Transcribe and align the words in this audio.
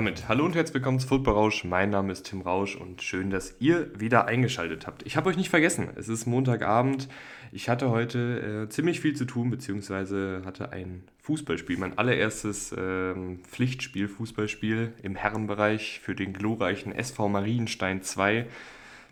Damit 0.00 0.28
hallo 0.28 0.46
und 0.46 0.54
herzlich 0.54 0.76
willkommen 0.76 0.98
zu 0.98 1.08
Football 1.08 1.34
Rausch. 1.34 1.62
Mein 1.62 1.90
Name 1.90 2.10
ist 2.12 2.22
Tim 2.22 2.40
Rausch 2.40 2.74
und 2.74 3.02
schön, 3.02 3.28
dass 3.28 3.56
ihr 3.60 4.00
wieder 4.00 4.24
eingeschaltet 4.24 4.86
habt. 4.86 5.04
Ich 5.04 5.18
habe 5.18 5.28
euch 5.28 5.36
nicht 5.36 5.50
vergessen, 5.50 5.90
es 5.94 6.08
ist 6.08 6.24
Montagabend. 6.24 7.06
Ich 7.52 7.68
hatte 7.68 7.90
heute 7.90 8.62
äh, 8.64 8.68
ziemlich 8.70 9.00
viel 9.00 9.14
zu 9.14 9.26
tun, 9.26 9.50
beziehungsweise 9.50 10.40
hatte 10.46 10.72
ein 10.72 11.02
Fußballspiel, 11.18 11.76
mein 11.76 11.98
allererstes 11.98 12.74
ähm, 12.78 13.40
Pflichtspiel, 13.42 14.08
Fußballspiel 14.08 14.94
im 15.02 15.16
Herrenbereich 15.16 16.00
für 16.02 16.14
den 16.14 16.32
glorreichen 16.32 16.94
SV 16.94 17.28
Marienstein 17.28 18.00
2. 18.00 18.46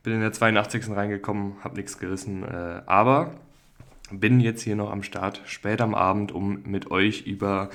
Bin 0.04 0.14
in 0.14 0.20
der 0.20 0.32
82. 0.32 0.88
reingekommen, 0.88 1.62
habe 1.62 1.76
nichts 1.76 1.98
gerissen, 1.98 2.44
äh, 2.44 2.80
aber 2.86 3.34
bin 4.10 4.40
jetzt 4.40 4.62
hier 4.62 4.74
noch 4.74 4.90
am 4.90 5.02
Start, 5.02 5.42
spät 5.44 5.82
am 5.82 5.94
Abend, 5.94 6.32
um 6.32 6.62
mit 6.64 6.90
euch 6.90 7.26
über 7.26 7.68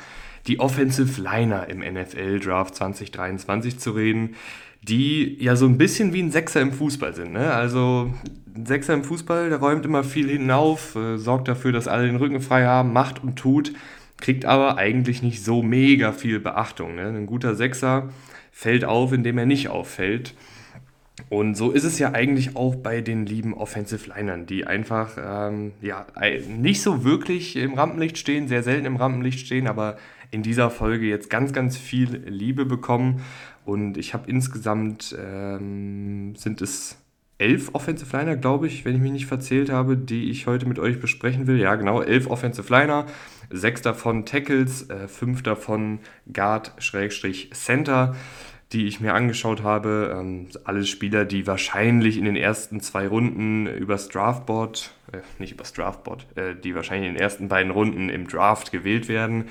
die 0.48 0.60
Offensive 0.60 1.22
Liner 1.22 1.70
im 1.70 1.80
NFL 1.80 2.40
Draft 2.40 2.76
2023 2.76 3.80
zu 3.80 3.92
reden, 3.92 4.36
die 4.82 5.38
ja 5.42 5.56
so 5.56 5.66
ein 5.66 5.78
bisschen 5.78 6.14
wie 6.14 6.22
ein 6.22 6.32
Sechser 6.32 6.62
im 6.62 6.74
Fußball 6.74 7.16
sind. 7.16 7.32
Ne? 7.32 7.54
Also 7.54 8.14
ein 8.56 8.66
Sechser 8.66 8.94
im 8.94 9.04
Fußball, 9.04 9.50
der 9.50 9.60
räumt 9.60 9.86
immer 9.86 10.04
viel 10.04 10.30
hinauf, 10.30 10.96
äh, 10.96 11.18
sorgt 11.18 11.48
dafür, 11.48 11.72
dass 11.72 11.88
alle 11.88 12.06
den 12.06 12.18
Rücken 12.18 12.42
frei 12.42 12.66
haben, 12.66 12.92
macht 12.92 13.24
und 13.24 13.38
tut, 13.38 13.74
kriegt 14.18 14.46
aber 14.46 14.78
eigentlich 14.78 15.24
nicht 15.24 15.44
so 15.44 15.64
mega 15.64 16.12
viel 16.12 16.40
Beachtung. 16.40 16.96
Ne? 16.96 17.08
Ein 17.08 17.26
guter 17.26 17.56
Sechser 17.56 18.10
fällt 18.52 18.84
auf, 18.84 19.14
indem 19.14 19.38
er 19.38 19.46
nicht 19.46 19.70
auffällt. 19.70 20.36
Und 21.30 21.56
so 21.56 21.72
ist 21.72 21.84
es 21.84 22.00
ja 22.00 22.12
eigentlich 22.12 22.56
auch 22.56 22.76
bei 22.76 23.02
den 23.02 23.26
lieben 23.26 23.54
Offensive 23.54 24.12
Linern, 24.14 24.46
die 24.46 24.66
einfach 24.66 25.18
ähm, 25.18 25.72
ja, 25.82 26.06
nicht 26.48 26.82
so 26.82 27.04
wirklich 27.04 27.56
im 27.56 27.76
Rampenlicht 27.76 28.18
stehen, 28.18 28.48
sehr 28.48 28.64
selten 28.64 28.86
im 28.86 28.98
Rampenlicht 28.98 29.40
stehen, 29.40 29.68
aber 29.68 29.98
in 30.34 30.42
dieser 30.42 30.70
Folge 30.70 31.06
jetzt 31.06 31.30
ganz, 31.30 31.54
ganz 31.54 31.78
viel 31.78 32.24
Liebe 32.28 32.66
bekommen. 32.66 33.22
Und 33.66 33.98
ich 33.98 34.14
habe 34.14 34.30
insgesamt, 34.30 35.16
ähm, 35.18 36.36
sind 36.36 36.62
es 36.62 36.98
elf 37.38 37.70
Offensive 37.74 38.16
Liner, 38.18 38.36
glaube 38.36 38.68
ich, 38.68 38.84
wenn 38.84 38.96
ich 38.96 39.02
mich 39.02 39.12
nicht 39.12 39.26
verzählt 39.28 39.70
habe, 39.70 39.96
die 39.96 40.30
ich 40.30 40.48
heute 40.48 40.66
mit 40.66 40.80
euch 40.80 41.00
besprechen 41.00 41.46
will. 41.46 41.60
Ja, 41.60 41.76
genau, 41.76 42.02
elf 42.02 42.28
Offensive 42.28 42.72
Liner, 42.72 43.06
sechs 43.52 43.82
davon 43.82 44.26
Tackles, 44.26 44.90
äh, 44.90 45.08
fünf 45.08 45.44
davon 45.44 46.00
Guard-Center 46.32 48.16
die 48.74 48.88
ich 48.88 49.00
mir 49.00 49.14
angeschaut 49.14 49.62
habe. 49.62 50.16
Ähm, 50.20 50.48
alle 50.64 50.84
Spieler, 50.86 51.26
die 51.26 51.46
wahrscheinlich 51.46 52.18
in 52.18 52.26
den 52.26 52.36
ersten 52.36 52.82
zwei 52.82 53.08
Runden 53.08 53.68
übers 53.68 54.10
Draftboard, 54.10 54.92
äh, 55.12 55.20
nicht 55.38 55.54
übers 55.54 55.74
Draftboard, 55.74 56.26
äh, 56.36 56.56
die 56.56 56.74
wahrscheinlich 56.74 57.10
in 57.10 57.14
den 57.14 57.22
ersten 57.22 57.48
beiden 57.48 57.72
Runden 57.72 58.10
im 58.10 58.28
Draft 58.28 58.72
gewählt 58.72 59.08
werden. 59.08 59.46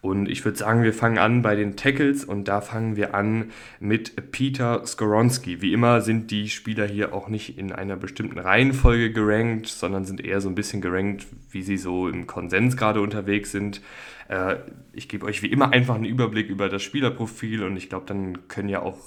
Und 0.00 0.28
ich 0.28 0.44
würde 0.44 0.56
sagen, 0.56 0.84
wir 0.84 0.94
fangen 0.94 1.18
an 1.18 1.42
bei 1.42 1.56
den 1.56 1.76
Tackles 1.76 2.24
und 2.24 2.46
da 2.46 2.60
fangen 2.60 2.96
wir 2.96 3.14
an 3.14 3.50
mit 3.80 4.30
Peter 4.30 4.86
Skoronski. 4.86 5.60
Wie 5.60 5.72
immer 5.72 6.02
sind 6.02 6.30
die 6.30 6.48
Spieler 6.48 6.86
hier 6.86 7.12
auch 7.12 7.28
nicht 7.28 7.58
in 7.58 7.72
einer 7.72 7.96
bestimmten 7.96 8.38
Reihenfolge 8.38 9.12
gerankt, 9.12 9.66
sondern 9.66 10.04
sind 10.04 10.24
eher 10.24 10.40
so 10.40 10.48
ein 10.48 10.54
bisschen 10.54 10.80
gerankt, 10.80 11.26
wie 11.50 11.62
sie 11.62 11.76
so 11.76 12.08
im 12.08 12.28
Konsens 12.28 12.76
gerade 12.76 13.00
unterwegs 13.00 13.50
sind. 13.50 13.82
Äh, 14.28 14.56
ich 14.92 15.08
gebe 15.08 15.26
euch 15.26 15.42
wie 15.42 15.48
immer 15.48 15.72
einfach 15.72 15.96
einen 15.96 16.04
Überblick 16.04 16.48
über 16.48 16.68
das 16.68 16.82
Spielerprofil 16.82 17.64
und 17.64 17.76
ich 17.76 17.88
glaube, 17.88 18.06
dann 18.06 18.46
können 18.46 18.68
ja 18.68 18.82
auch 18.82 18.98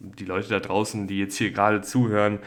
die 0.00 0.24
Leute 0.24 0.48
da 0.48 0.60
draußen, 0.60 1.06
die 1.06 1.18
jetzt 1.18 1.36
hier 1.36 1.50
gerade 1.50 1.82
zuhören, 1.82 2.38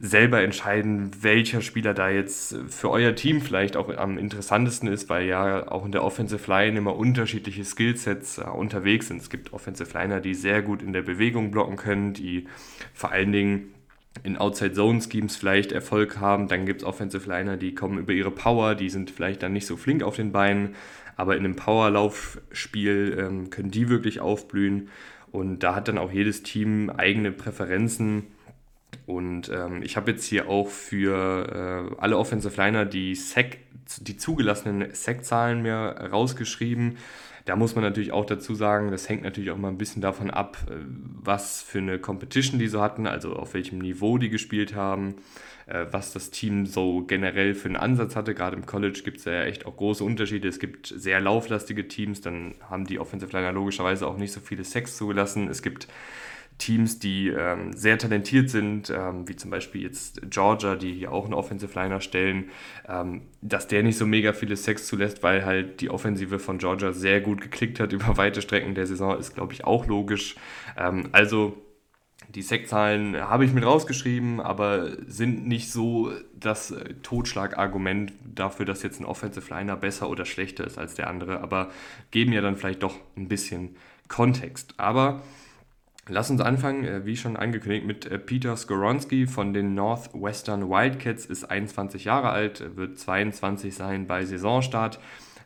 selber 0.00 0.42
entscheiden, 0.42 1.10
welcher 1.22 1.60
Spieler 1.60 1.92
da 1.92 2.08
jetzt 2.08 2.56
für 2.68 2.90
euer 2.90 3.16
Team 3.16 3.40
vielleicht 3.40 3.76
auch 3.76 3.94
am 3.96 4.16
interessantesten 4.16 4.88
ist, 4.88 5.08
weil 5.08 5.26
ja 5.26 5.70
auch 5.70 5.84
in 5.84 5.90
der 5.90 6.04
Offensive 6.04 6.48
Line 6.48 6.78
immer 6.78 6.94
unterschiedliche 6.94 7.64
Skillsets 7.64 8.38
äh, 8.38 8.42
unterwegs 8.42 9.08
sind. 9.08 9.20
Es 9.20 9.28
gibt 9.28 9.52
Offensive 9.52 9.92
Liner, 9.98 10.20
die 10.20 10.34
sehr 10.34 10.62
gut 10.62 10.82
in 10.82 10.92
der 10.92 11.02
Bewegung 11.02 11.50
blocken 11.50 11.76
können, 11.76 12.12
die 12.12 12.46
vor 12.94 13.10
allen 13.10 13.32
Dingen 13.32 13.74
in 14.22 14.36
Outside-Zone-Schemes 14.36 15.36
vielleicht 15.36 15.72
Erfolg 15.72 16.18
haben. 16.20 16.46
Dann 16.46 16.64
gibt 16.64 16.82
es 16.82 16.86
Offensive 16.86 17.28
Liner, 17.28 17.56
die 17.56 17.74
kommen 17.74 17.98
über 17.98 18.12
ihre 18.12 18.30
Power, 18.30 18.76
die 18.76 18.90
sind 18.90 19.10
vielleicht 19.10 19.42
dann 19.42 19.52
nicht 19.52 19.66
so 19.66 19.76
flink 19.76 20.04
auf 20.04 20.16
den 20.16 20.30
Beinen, 20.30 20.76
aber 21.16 21.36
in 21.36 21.44
einem 21.44 21.56
Powerlaufspiel 21.56 23.16
ähm, 23.18 23.50
können 23.50 23.72
die 23.72 23.88
wirklich 23.88 24.20
aufblühen. 24.20 24.90
Und 25.32 25.64
da 25.64 25.74
hat 25.74 25.88
dann 25.88 25.98
auch 25.98 26.12
jedes 26.12 26.44
Team 26.44 26.88
eigene 26.88 27.32
Präferenzen 27.32 28.28
und 29.06 29.48
ähm, 29.48 29.82
ich 29.82 29.96
habe 29.96 30.10
jetzt 30.10 30.24
hier 30.26 30.48
auch 30.48 30.68
für 30.68 31.90
äh, 31.94 31.94
alle 31.98 32.18
Offensive 32.18 32.54
Liner 32.56 32.84
die, 32.84 33.14
Sack, 33.14 33.58
die 34.00 34.16
zugelassenen 34.16 34.94
Sack-Zahlen 34.94 35.62
mir 35.62 36.10
rausgeschrieben. 36.12 36.98
Da 37.46 37.56
muss 37.56 37.74
man 37.74 37.82
natürlich 37.82 38.12
auch 38.12 38.26
dazu 38.26 38.54
sagen, 38.54 38.90
das 38.90 39.08
hängt 39.08 39.22
natürlich 39.22 39.50
auch 39.50 39.56
mal 39.56 39.68
ein 39.68 39.78
bisschen 39.78 40.02
davon 40.02 40.30
ab, 40.30 40.58
äh, 40.68 40.74
was 41.22 41.62
für 41.62 41.78
eine 41.78 41.98
Competition 41.98 42.58
die 42.58 42.68
so 42.68 42.82
hatten, 42.82 43.06
also 43.06 43.34
auf 43.34 43.54
welchem 43.54 43.78
Niveau 43.78 44.18
die 44.18 44.28
gespielt 44.28 44.74
haben, 44.74 45.14
äh, 45.64 45.86
was 45.90 46.12
das 46.12 46.30
Team 46.30 46.66
so 46.66 47.02
generell 47.06 47.54
für 47.54 47.68
einen 47.68 47.76
Ansatz 47.76 48.14
hatte. 48.14 48.34
Gerade 48.34 48.56
im 48.56 48.66
College 48.66 49.00
gibt 49.02 49.20
es 49.20 49.24
ja 49.24 49.44
echt 49.44 49.64
auch 49.64 49.78
große 49.78 50.04
Unterschiede. 50.04 50.48
Es 50.48 50.58
gibt 50.58 50.86
sehr 50.94 51.20
lauflastige 51.20 51.88
Teams, 51.88 52.20
dann 52.20 52.56
haben 52.68 52.84
die 52.84 52.98
Offensive 52.98 53.32
Liner 53.32 53.52
logischerweise 53.52 54.06
auch 54.06 54.18
nicht 54.18 54.32
so 54.32 54.40
viele 54.40 54.64
Sacks 54.64 54.98
zugelassen. 54.98 55.48
Es 55.48 55.62
gibt 55.62 55.88
Teams, 56.58 56.98
die 56.98 57.28
ähm, 57.28 57.72
sehr 57.72 57.98
talentiert 57.98 58.50
sind, 58.50 58.90
ähm, 58.90 59.28
wie 59.28 59.36
zum 59.36 59.50
Beispiel 59.50 59.82
jetzt 59.82 60.20
Georgia, 60.28 60.74
die 60.74 60.92
hier 60.92 61.12
auch 61.12 61.24
einen 61.24 61.34
Offensive 61.34 61.72
Liner 61.78 62.00
stellen, 62.00 62.50
ähm, 62.88 63.22
dass 63.40 63.68
der 63.68 63.82
nicht 63.84 63.96
so 63.96 64.06
mega 64.06 64.32
viele 64.32 64.56
Sex 64.56 64.86
zulässt, 64.86 65.22
weil 65.22 65.44
halt 65.44 65.80
die 65.80 65.88
Offensive 65.88 66.38
von 66.40 66.58
Georgia 66.58 66.92
sehr 66.92 67.20
gut 67.20 67.40
geklickt 67.40 67.80
hat 67.80 67.92
über 67.92 68.16
weite 68.16 68.42
Strecken 68.42 68.74
der 68.74 68.86
Saison, 68.86 69.18
ist 69.18 69.34
glaube 69.34 69.52
ich 69.52 69.64
auch 69.64 69.86
logisch. 69.86 70.34
Ähm, 70.76 71.08
also 71.12 71.56
die 72.28 72.42
Sackzahlen 72.42 73.16
habe 73.16 73.44
ich 73.44 73.52
mit 73.54 73.64
rausgeschrieben, 73.64 74.40
aber 74.40 74.90
sind 75.06 75.46
nicht 75.46 75.70
so 75.72 76.12
das 76.34 76.72
äh, 76.72 76.94
Totschlagargument 77.02 78.12
dafür, 78.34 78.66
dass 78.66 78.82
jetzt 78.82 79.00
ein 79.00 79.06
Offensive 79.06 79.48
Liner 79.54 79.76
besser 79.76 80.10
oder 80.10 80.24
schlechter 80.24 80.66
ist 80.66 80.76
als 80.76 80.94
der 80.94 81.08
andere, 81.08 81.40
aber 81.40 81.70
geben 82.10 82.32
ja 82.32 82.40
dann 82.40 82.56
vielleicht 82.56 82.82
doch 82.82 82.96
ein 83.16 83.28
bisschen 83.28 83.76
Kontext. 84.08 84.74
Aber 84.76 85.22
Lass 86.08 86.30
uns 86.30 86.40
anfangen, 86.40 86.84
äh, 86.84 87.04
wie 87.04 87.16
schon 87.16 87.36
angekündigt, 87.36 87.86
mit 87.86 88.06
äh, 88.06 88.18
Peter 88.18 88.56
Skoronski 88.56 89.26
von 89.26 89.52
den 89.52 89.74
Northwestern 89.74 90.68
Wildcats, 90.68 91.26
ist 91.26 91.44
21 91.44 92.04
Jahre 92.04 92.30
alt, 92.30 92.76
wird 92.76 92.98
22 92.98 93.74
sein 93.74 94.06
bei 94.06 94.24
Saisonstart, 94.24 94.98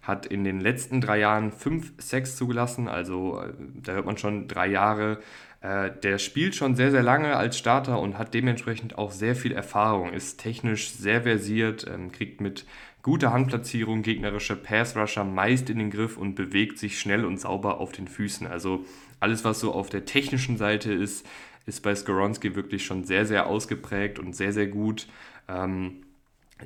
hat 0.03 0.27
in 0.27 0.45
den 0.45 0.61
letzten 0.61 1.01
drei 1.01 1.19
Jahren 1.19 1.51
fünf 1.51 1.93
Sex 1.99 2.37
zugelassen, 2.37 2.89
also 2.89 3.41
äh, 3.41 3.53
da 3.83 3.93
hört 3.93 4.07
man 4.07 4.19
schon 4.19 4.49
drei 4.49 4.69
Jahre. 4.69 5.19
Der 5.65 6.19
spielt 6.19 6.57
schon 6.57 6.75
sehr, 6.75 6.91
sehr 6.91 7.05
lange 7.05 7.37
als 7.37 7.57
Starter 7.57 8.01
und 8.01 8.19
hat 8.19 8.35
dementsprechend 8.35 8.99
auch 8.99 9.13
sehr 9.13 9.37
viel 9.37 9.53
Erfahrung, 9.53 10.13
ist 10.13 10.41
technisch 10.41 10.91
sehr 10.91 11.23
versiert, 11.23 11.87
ähm, 11.89 12.11
kriegt 12.11 12.41
mit 12.41 12.67
guter 13.03 13.33
Handplatzierung 13.33 14.03
gegnerische 14.03 14.57
Pass-Rusher 14.57 15.25
meist 15.25 15.69
in 15.71 15.79
den 15.79 15.91
Griff 15.91 16.17
und 16.17 16.35
bewegt 16.35 16.79
sich 16.79 16.99
schnell 16.99 17.25
und 17.25 17.41
sauber 17.41 17.81
auf 17.81 17.93
den 17.93 18.09
Füßen. 18.09 18.47
Also 18.47 18.85
alles, 19.21 19.45
was 19.45 19.61
so 19.61 19.73
auf 19.73 19.91
der 19.91 20.05
technischen 20.05 20.57
Seite 20.57 20.93
ist, 20.93 21.27
ist 21.67 21.83
bei 21.83 21.95
Skoronski 21.95 22.55
wirklich 22.55 22.85
schon 22.85 23.05
sehr, 23.05 23.27
sehr 23.27 23.47
ausgeprägt 23.47 24.19
und 24.19 24.35
sehr, 24.35 24.53
sehr 24.53 24.67
gut. 24.67 25.07
Ähm, 25.49 26.03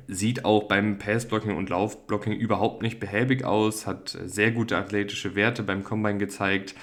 sieht 0.07 0.45
auch 0.45 0.63
beim 0.67 0.99
Passblocking 0.99 1.55
und 1.57 1.69
Laufblocking 1.69 2.33
überhaupt 2.33 2.83
nicht 2.83 2.99
behäbig 2.99 3.43
aus, 3.43 3.87
hat 3.87 4.17
sehr 4.25 4.51
gute 4.51 4.77
athletische 4.77 5.35
Werte 5.35 5.63
beim 5.63 5.83
Combine 5.83 6.19
gezeigt, 6.19 6.75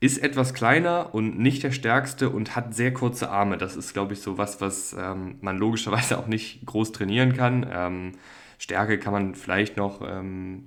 ist 0.00 0.18
etwas 0.18 0.52
kleiner 0.52 1.14
und 1.14 1.38
nicht 1.38 1.62
der 1.62 1.70
stärkste 1.70 2.28
und 2.28 2.56
hat 2.56 2.74
sehr 2.74 2.92
kurze 2.92 3.30
Arme. 3.30 3.56
Das 3.56 3.76
ist, 3.76 3.92
glaube 3.92 4.14
ich, 4.14 4.20
so 4.20 4.36
was, 4.36 4.60
was 4.60 4.94
ähm, 4.98 5.36
man 5.40 5.58
logischerweise 5.58 6.18
auch 6.18 6.26
nicht 6.26 6.66
groß 6.66 6.92
trainieren 6.92 7.34
kann. 7.34 7.66
Ähm, 7.70 8.12
Stärke 8.58 8.98
kann 8.98 9.12
man 9.12 9.34
vielleicht 9.34 9.76
noch, 9.76 10.00
ähm, 10.06 10.66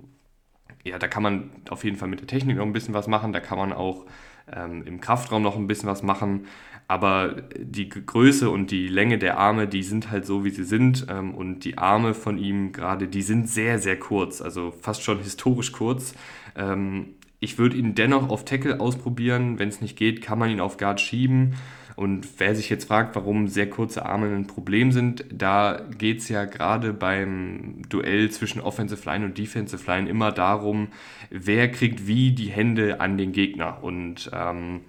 ja, 0.84 0.98
da 0.98 1.08
kann 1.08 1.22
man 1.22 1.50
auf 1.68 1.84
jeden 1.84 1.96
Fall 1.96 2.08
mit 2.08 2.20
der 2.20 2.26
Technik 2.26 2.56
noch 2.56 2.64
ein 2.66 2.72
bisschen 2.72 2.94
was 2.94 3.06
machen, 3.06 3.32
da 3.32 3.40
kann 3.40 3.58
man 3.58 3.72
auch 3.72 4.06
ähm, 4.52 4.82
im 4.84 5.00
Kraftraum 5.00 5.42
noch 5.42 5.56
ein 5.56 5.66
bisschen 5.66 5.88
was 5.88 6.02
machen. 6.02 6.46
Aber 6.88 7.42
die 7.56 7.88
Größe 7.88 8.50
und 8.50 8.72
die 8.72 8.88
Länge 8.88 9.18
der 9.18 9.38
Arme, 9.38 9.68
die 9.68 9.84
sind 9.84 10.10
halt 10.10 10.26
so, 10.26 10.44
wie 10.44 10.50
sie 10.50 10.64
sind. 10.64 11.06
Ähm, 11.08 11.34
und 11.34 11.60
die 11.60 11.78
Arme 11.78 12.14
von 12.14 12.36
ihm 12.36 12.72
gerade, 12.72 13.06
die 13.06 13.22
sind 13.22 13.48
sehr, 13.48 13.78
sehr 13.78 13.96
kurz, 13.96 14.42
also 14.42 14.72
fast 14.72 15.02
schon 15.02 15.20
historisch 15.20 15.70
kurz. 15.70 16.14
Ähm, 16.56 17.14
ich 17.38 17.58
würde 17.58 17.76
ihn 17.76 17.94
dennoch 17.94 18.28
auf 18.28 18.44
Tackle 18.44 18.80
ausprobieren. 18.80 19.58
Wenn 19.58 19.68
es 19.68 19.80
nicht 19.80 19.96
geht, 19.96 20.20
kann 20.20 20.38
man 20.38 20.50
ihn 20.50 20.60
auf 20.60 20.78
Guard 20.78 21.00
schieben. 21.00 21.54
Und 22.00 22.26
wer 22.38 22.56
sich 22.56 22.70
jetzt 22.70 22.86
fragt, 22.86 23.14
warum 23.14 23.46
sehr 23.46 23.68
kurze 23.68 24.06
Arme 24.06 24.34
ein 24.34 24.46
Problem 24.46 24.90
sind, 24.90 25.22
da 25.30 25.82
geht 25.98 26.20
es 26.20 26.30
ja 26.30 26.46
gerade 26.46 26.94
beim 26.94 27.82
Duell 27.90 28.30
zwischen 28.30 28.62
Offensive 28.62 29.04
Line 29.04 29.26
und 29.26 29.36
Defensive 29.36 29.84
Line 29.86 30.08
immer 30.08 30.32
darum, 30.32 30.88
wer 31.28 31.70
kriegt 31.70 32.06
wie 32.06 32.32
die 32.32 32.48
Hände 32.48 33.02
an 33.02 33.18
den 33.18 33.32
Gegner. 33.32 33.84
Und 33.84 34.30
ähm, 34.32 34.80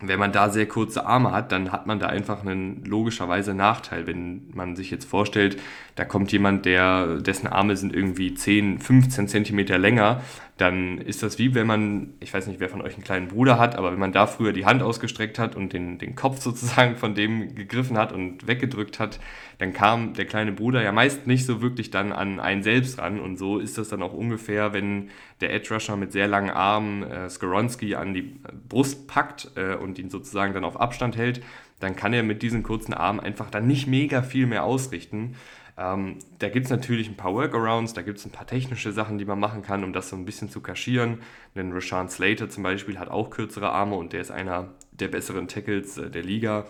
wenn 0.00 0.18
man 0.18 0.32
da 0.32 0.48
sehr 0.48 0.66
kurze 0.66 1.04
Arme 1.04 1.32
hat, 1.32 1.52
dann 1.52 1.70
hat 1.70 1.86
man 1.86 1.98
da 1.98 2.06
einfach 2.06 2.40
einen 2.40 2.82
logischerweise 2.86 3.52
Nachteil. 3.52 4.06
Wenn 4.06 4.48
man 4.54 4.74
sich 4.74 4.90
jetzt 4.90 5.04
vorstellt, 5.04 5.60
da 5.96 6.06
kommt 6.06 6.32
jemand, 6.32 6.64
der, 6.64 7.16
dessen 7.16 7.48
Arme 7.48 7.76
sind 7.76 7.94
irgendwie 7.94 8.32
10, 8.32 8.78
15 8.78 9.28
Zentimeter 9.28 9.76
länger, 9.76 10.22
dann 10.58 10.98
ist 10.98 11.22
das 11.22 11.38
wie 11.38 11.54
wenn 11.54 11.68
man, 11.68 12.14
ich 12.18 12.34
weiß 12.34 12.48
nicht, 12.48 12.58
wer 12.58 12.68
von 12.68 12.82
euch 12.82 12.94
einen 12.94 13.04
kleinen 13.04 13.28
Bruder 13.28 13.58
hat, 13.60 13.76
aber 13.76 13.92
wenn 13.92 13.98
man 13.98 14.12
da 14.12 14.26
früher 14.26 14.52
die 14.52 14.66
Hand 14.66 14.82
ausgestreckt 14.82 15.38
hat 15.38 15.54
und 15.54 15.72
den, 15.72 15.98
den 15.98 16.16
Kopf 16.16 16.40
sozusagen 16.40 16.96
von 16.96 17.14
dem 17.14 17.54
gegriffen 17.54 17.96
hat 17.96 18.12
und 18.12 18.46
weggedrückt 18.46 18.98
hat, 18.98 19.20
dann 19.58 19.72
kam 19.72 20.14
der 20.14 20.24
kleine 20.24 20.50
Bruder 20.50 20.82
ja 20.82 20.90
meist 20.90 21.28
nicht 21.28 21.46
so 21.46 21.62
wirklich 21.62 21.90
dann 21.90 22.12
an 22.12 22.40
einen 22.40 22.64
selbst 22.64 22.98
ran. 22.98 23.20
Und 23.20 23.38
so 23.38 23.58
ist 23.58 23.78
das 23.78 23.88
dann 23.88 24.02
auch 24.02 24.12
ungefähr, 24.12 24.72
wenn 24.72 25.10
der 25.40 25.54
Edge 25.54 25.72
Rusher 25.72 25.96
mit 25.96 26.10
sehr 26.10 26.26
langen 26.26 26.50
Armen 26.50 27.04
äh, 27.04 27.30
Skoronski 27.30 27.94
an 27.94 28.12
die 28.12 28.40
Brust 28.68 29.06
packt 29.06 29.52
äh, 29.54 29.76
und 29.76 29.98
ihn 29.98 30.10
sozusagen 30.10 30.54
dann 30.54 30.64
auf 30.64 30.80
Abstand 30.80 31.16
hält, 31.16 31.40
dann 31.78 31.94
kann 31.94 32.12
er 32.12 32.24
mit 32.24 32.42
diesen 32.42 32.64
kurzen 32.64 32.94
Armen 32.94 33.20
einfach 33.20 33.50
dann 33.50 33.68
nicht 33.68 33.86
mega 33.86 34.22
viel 34.22 34.46
mehr 34.46 34.64
ausrichten. 34.64 35.36
Ähm, 35.78 36.18
da 36.40 36.48
gibt 36.48 36.66
es 36.66 36.70
natürlich 36.70 37.08
ein 37.08 37.16
paar 37.16 37.32
Workarounds, 37.34 37.94
da 37.94 38.02
gibt 38.02 38.18
es 38.18 38.26
ein 38.26 38.32
paar 38.32 38.46
technische 38.46 38.90
Sachen, 38.90 39.16
die 39.18 39.24
man 39.24 39.38
machen 39.38 39.62
kann, 39.62 39.84
um 39.84 39.92
das 39.92 40.08
so 40.08 40.16
ein 40.16 40.24
bisschen 40.24 40.50
zu 40.50 40.60
kaschieren. 40.60 41.20
Denn 41.54 41.72
Rashawn 41.72 42.08
Slater 42.08 42.50
zum 42.50 42.64
Beispiel 42.64 42.98
hat 42.98 43.08
auch 43.08 43.30
kürzere 43.30 43.70
Arme 43.70 43.94
und 43.94 44.12
der 44.12 44.20
ist 44.20 44.32
einer 44.32 44.74
der 44.90 45.08
besseren 45.08 45.46
Tackles 45.46 45.96
äh, 45.96 46.10
der 46.10 46.24
Liga. 46.24 46.66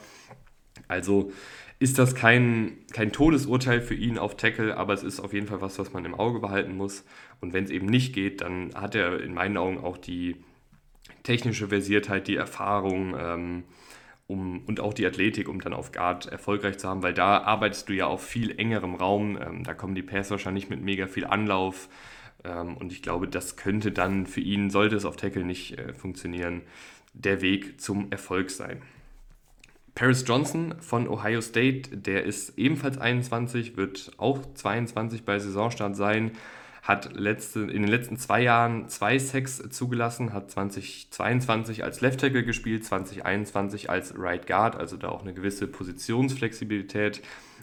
Also 0.88 1.32
ist 1.78 1.98
das 1.98 2.14
kein, 2.14 2.78
kein 2.92 3.10
Todesurteil 3.10 3.80
für 3.80 3.94
ihn 3.94 4.18
auf 4.18 4.36
Tackle, 4.36 4.76
aber 4.76 4.92
es 4.92 5.02
ist 5.02 5.20
auf 5.20 5.32
jeden 5.32 5.46
Fall 5.46 5.62
was, 5.62 5.78
was 5.78 5.92
man 5.92 6.04
im 6.04 6.14
Auge 6.14 6.40
behalten 6.40 6.76
muss. 6.76 7.04
Und 7.40 7.52
wenn 7.54 7.64
es 7.64 7.70
eben 7.70 7.86
nicht 7.86 8.12
geht, 8.12 8.42
dann 8.42 8.74
hat 8.74 8.94
er 8.94 9.20
in 9.22 9.32
meinen 9.32 9.56
Augen 9.56 9.78
auch 9.78 9.96
die 9.96 10.36
technische 11.22 11.68
Versiertheit, 11.68 12.26
die 12.26 12.36
Erfahrung, 12.36 13.16
ähm, 13.18 13.64
um, 14.28 14.62
und 14.66 14.78
auch 14.78 14.92
die 14.92 15.06
Athletik, 15.06 15.48
um 15.48 15.60
dann 15.60 15.72
auf 15.72 15.90
Guard 15.90 16.26
erfolgreich 16.26 16.78
zu 16.78 16.88
haben, 16.88 17.02
weil 17.02 17.14
da 17.14 17.38
arbeitest 17.38 17.88
du 17.88 17.94
ja 17.94 18.06
auf 18.06 18.22
viel 18.22 18.56
engerem 18.58 18.94
Raum. 18.94 19.38
Ähm, 19.40 19.64
da 19.64 19.74
kommen 19.74 19.94
die 19.94 20.02
Passwasher 20.02 20.52
nicht 20.52 20.70
mit 20.70 20.82
mega 20.82 21.06
viel 21.06 21.24
Anlauf. 21.24 21.88
Ähm, 22.44 22.76
und 22.76 22.92
ich 22.92 23.02
glaube, 23.02 23.26
das 23.26 23.56
könnte 23.56 23.90
dann 23.90 24.26
für 24.26 24.42
ihn, 24.42 24.68
sollte 24.68 24.96
es 24.96 25.06
auf 25.06 25.16
Tackle 25.16 25.44
nicht 25.44 25.78
äh, 25.78 25.94
funktionieren, 25.94 26.60
der 27.14 27.40
Weg 27.40 27.80
zum 27.80 28.12
Erfolg 28.12 28.50
sein. 28.50 28.82
Paris 29.94 30.24
Johnson 30.28 30.74
von 30.78 31.08
Ohio 31.08 31.40
State, 31.40 31.96
der 31.96 32.24
ist 32.24 32.58
ebenfalls 32.58 32.98
21, 32.98 33.78
wird 33.78 34.12
auch 34.18 34.40
22 34.54 35.24
bei 35.24 35.38
Saisonstart 35.38 35.96
sein 35.96 36.32
hat 36.88 37.14
letzte, 37.14 37.60
in 37.60 37.82
den 37.82 37.88
letzten 37.88 38.16
zwei 38.16 38.40
Jahren 38.40 38.88
zwei 38.88 39.18
Sacks 39.18 39.62
zugelassen, 39.68 40.32
hat 40.32 40.50
2022 40.50 41.84
als 41.84 42.00
Left 42.00 42.20
Tackle 42.20 42.44
gespielt, 42.44 42.82
2021 42.82 43.90
als 43.90 44.18
Right 44.18 44.46
Guard, 44.46 44.74
also 44.74 44.96
da 44.96 45.10
auch 45.10 45.20
eine 45.20 45.34
gewisse 45.34 45.66
Positionsflexibilität, 45.66 47.20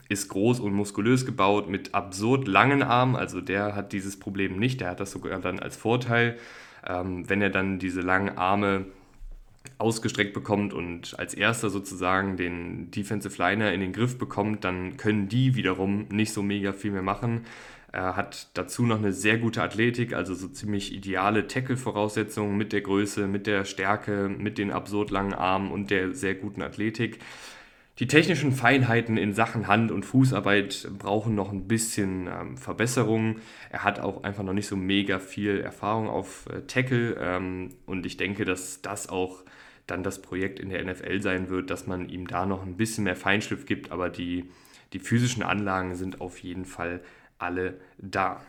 ist 0.10 0.30
groß 0.30 0.60
und 0.60 0.74
muskulös 0.74 1.26
gebaut 1.26 1.68
mit 1.68 1.96
absurd 1.96 2.48
langen 2.48 2.84
Armen, 2.84 3.16
also 3.16 3.42
der 3.42 3.74
hat 3.74 3.94
dieses 3.94 4.20
Problem 4.20 4.60
nicht, 4.60 4.80
der 4.82 4.92
hat 4.92 5.00
das 5.00 5.10
sogar 5.10 5.40
dann 5.40 5.58
als 5.58 5.76
Vorteil, 5.76 6.38
ähm, 6.88 7.28
wenn 7.28 7.42
er 7.42 7.50
dann 7.50 7.80
diese 7.80 8.02
langen 8.02 8.38
Arme 8.38 8.86
ausgestreckt 9.78 10.34
bekommt 10.34 10.74
und 10.74 11.18
als 11.20 11.34
erster 11.34 11.70
sozusagen 11.70 12.38
den 12.38 12.92
Defensive 12.92 13.42
Liner 13.42 13.74
in 13.74 13.82
den 13.82 13.94
Griff 13.94 14.18
bekommt, 14.18 14.64
dann 14.64 14.98
können 14.98 15.28
die 15.28 15.56
wiederum 15.56 16.08
nicht 16.10 16.34
so 16.34 16.42
mega 16.42 16.74
viel 16.74 16.92
mehr 16.92 17.02
machen. 17.02 17.46
Er 17.92 18.18
hat 18.18 18.50
dazu 18.56 18.86
noch 18.86 18.98
eine 18.98 19.14
sehr 19.14 19.38
gute 19.38 19.64
Athletik, 19.64 20.14
also 20.14 20.34
so 20.34 20.50
ziemlich 20.50 20.94
ideale 20.94 21.48
Tackle-Voraussetzungen 21.48 22.58
mit 22.58 22.74
der 22.74 22.82
Größe, 22.82 23.26
mit 23.26 23.48
der 23.48 23.64
Stärke, 23.64 24.28
mit 24.28 24.58
den 24.58 24.72
absurd 24.72 25.12
langen 25.12 25.34
Armen 25.34 25.72
und 25.72 25.92
der 25.92 26.14
sehr 26.14 26.36
guten 26.36 26.62
Athletik. 26.62 27.20
Die 28.00 28.08
technischen 28.08 28.52
Feinheiten 28.52 29.16
in 29.16 29.34
Sachen 29.34 29.68
Hand- 29.68 29.92
und 29.92 30.06
Fußarbeit 30.06 30.90
brauchen 30.98 31.34
noch 31.34 31.54
ein 31.54 31.70
bisschen 31.70 32.28
ähm, 32.28 32.58
Verbesserung. 32.58 33.38
Er 33.70 33.86
hat 33.86 34.02
auch 34.02 34.24
einfach 34.24 34.44
noch 34.44 34.52
nicht 34.52 34.68
so 34.68 34.76
mega 34.76 35.18
viel 35.18 35.62
Erfahrung 35.62 36.10
auf 36.10 36.48
äh, 36.52 36.64
Tackle 36.68 37.16
ähm, 37.18 37.70
und 37.86 38.06
ich 38.06 38.18
denke, 38.18 38.44
dass 38.44 38.82
das 38.82 39.08
auch 39.08 39.46
dann 39.88 40.04
das 40.04 40.22
Projekt 40.22 40.60
in 40.60 40.70
der 40.70 40.84
NFL 40.84 41.22
sein 41.22 41.50
wird, 41.50 41.70
dass 41.70 41.88
man 41.88 42.10
ihm 42.10 42.28
da 42.28 42.46
noch 42.46 42.64
ein 42.64 42.78
bisschen 42.78 43.04
mehr 43.04 43.16
Feinschliff 43.16 43.66
gibt, 43.66 43.92
aber 43.92 44.10
die, 44.10 44.50
die 44.94 45.00
physischen 45.00 45.44
Anlagen 45.44 45.96
sind 45.96 46.22
auf 46.22 46.40
jeden 46.40 46.66
Fall 46.66 47.02
alle 47.38 47.80
da. 47.98 48.42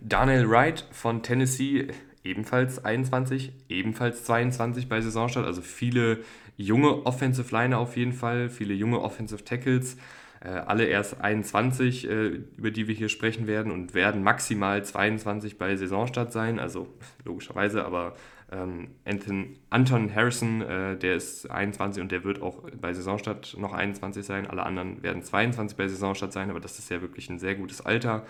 Daniel 0.00 0.48
Wright 0.48 0.86
von 0.90 1.22
Tennessee, 1.22 1.88
ebenfalls 2.24 2.84
21, 2.84 3.52
ebenfalls 3.68 4.24
22 4.24 4.88
bei 4.88 5.00
Saisonstart, 5.00 5.46
also 5.46 5.60
viele 5.60 6.20
junge 6.56 7.04
Offensive 7.06 7.54
Liner 7.54 7.78
auf 7.78 7.96
jeden 7.96 8.12
Fall, 8.12 8.48
viele 8.48 8.74
junge 8.74 9.00
Offensive 9.00 9.44
Tackles, 9.44 9.96
äh, 10.40 10.48
alle 10.48 10.84
erst 10.84 11.20
21, 11.20 12.08
äh, 12.08 12.26
über 12.56 12.70
die 12.70 12.88
wir 12.88 12.94
hier 12.94 13.08
sprechen 13.08 13.46
werden 13.46 13.72
und 13.72 13.94
werden 13.94 14.22
maximal 14.22 14.84
22 14.84 15.58
bei 15.58 15.76
Saisonstart 15.76 16.32
sein, 16.32 16.58
also 16.58 16.88
logischerweise, 17.24 17.84
aber 17.84 18.14
ähm, 18.52 18.88
Anton, 19.04 19.56
Anton 19.70 20.14
Harrison, 20.14 20.62
äh, 20.62 20.96
der 20.96 21.16
ist 21.16 21.50
21 21.50 22.02
und 22.02 22.12
der 22.12 22.24
wird 22.24 22.42
auch 22.42 22.62
bei 22.80 22.92
Saisonstart 22.92 23.56
noch 23.58 23.72
21 23.72 24.24
sein. 24.24 24.46
Alle 24.46 24.64
anderen 24.64 25.02
werden 25.02 25.22
22 25.22 25.76
bei 25.76 25.88
Saisonstart 25.88 26.32
sein, 26.32 26.50
aber 26.50 26.60
das 26.60 26.78
ist 26.78 26.90
ja 26.90 27.00
wirklich 27.00 27.30
ein 27.30 27.38
sehr 27.38 27.54
gutes 27.54 27.80
Alter. 27.80 28.24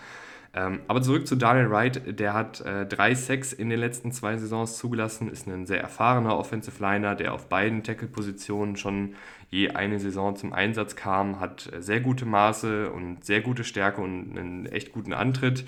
Ähm, 0.55 0.81
aber 0.87 1.01
zurück 1.01 1.27
zu 1.27 1.37
Daniel 1.37 1.71
Wright, 1.71 2.19
der 2.19 2.35
hat 2.35 2.61
äh, 2.61 2.85
drei 2.85 3.15
Sacks 3.15 3.55
in 3.55 3.71
den 3.71 3.81
letzten 3.81 4.13
zwei 4.13 4.37
Saisons 4.37 4.77
zugelassen, 4.77 5.31
ist 5.31 5.49
ein 5.49 5.67
sehr 5.67 5.81
erfahrener 5.81 6.39
Offensive 6.39 6.83
Liner, 6.83 7.15
der 7.15 7.33
auf 7.33 7.49
beiden 7.49 7.83
Tackle-Positionen 7.83 8.77
schon 8.77 9.15
je 9.49 9.71
eine 9.71 9.99
Saison 9.99 10.37
zum 10.37 10.53
Einsatz 10.53 10.95
kam, 10.95 11.41
hat 11.41 11.71
sehr 11.79 12.01
gute 12.01 12.27
Maße 12.27 12.91
und 12.91 13.25
sehr 13.25 13.41
gute 13.41 13.65
Stärke 13.65 14.03
und 14.03 14.37
einen 14.39 14.67
echt 14.67 14.93
guten 14.93 15.15
Antritt 15.15 15.65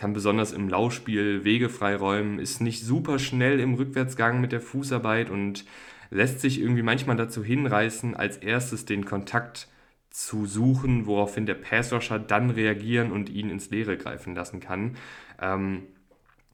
kann 0.00 0.14
besonders 0.14 0.52
im 0.52 0.70
Laufspiel 0.70 1.44
Wege 1.44 1.68
freiräumen, 1.68 2.38
ist 2.38 2.62
nicht 2.62 2.82
super 2.82 3.18
schnell 3.18 3.60
im 3.60 3.74
Rückwärtsgang 3.74 4.40
mit 4.40 4.50
der 4.50 4.62
Fußarbeit 4.62 5.28
und 5.28 5.66
lässt 6.08 6.40
sich 6.40 6.58
irgendwie 6.58 6.82
manchmal 6.82 7.16
dazu 7.16 7.44
hinreißen, 7.44 8.16
als 8.16 8.38
erstes 8.38 8.86
den 8.86 9.04
Kontakt 9.04 9.68
zu 10.08 10.46
suchen, 10.46 11.04
woraufhin 11.04 11.44
der 11.44 11.54
Passrusher 11.54 12.18
dann 12.18 12.48
reagieren 12.48 13.12
und 13.12 13.28
ihn 13.28 13.50
ins 13.50 13.68
Leere 13.68 13.98
greifen 13.98 14.34
lassen 14.34 14.58
kann. 14.58 14.96
Ähm, 15.38 15.82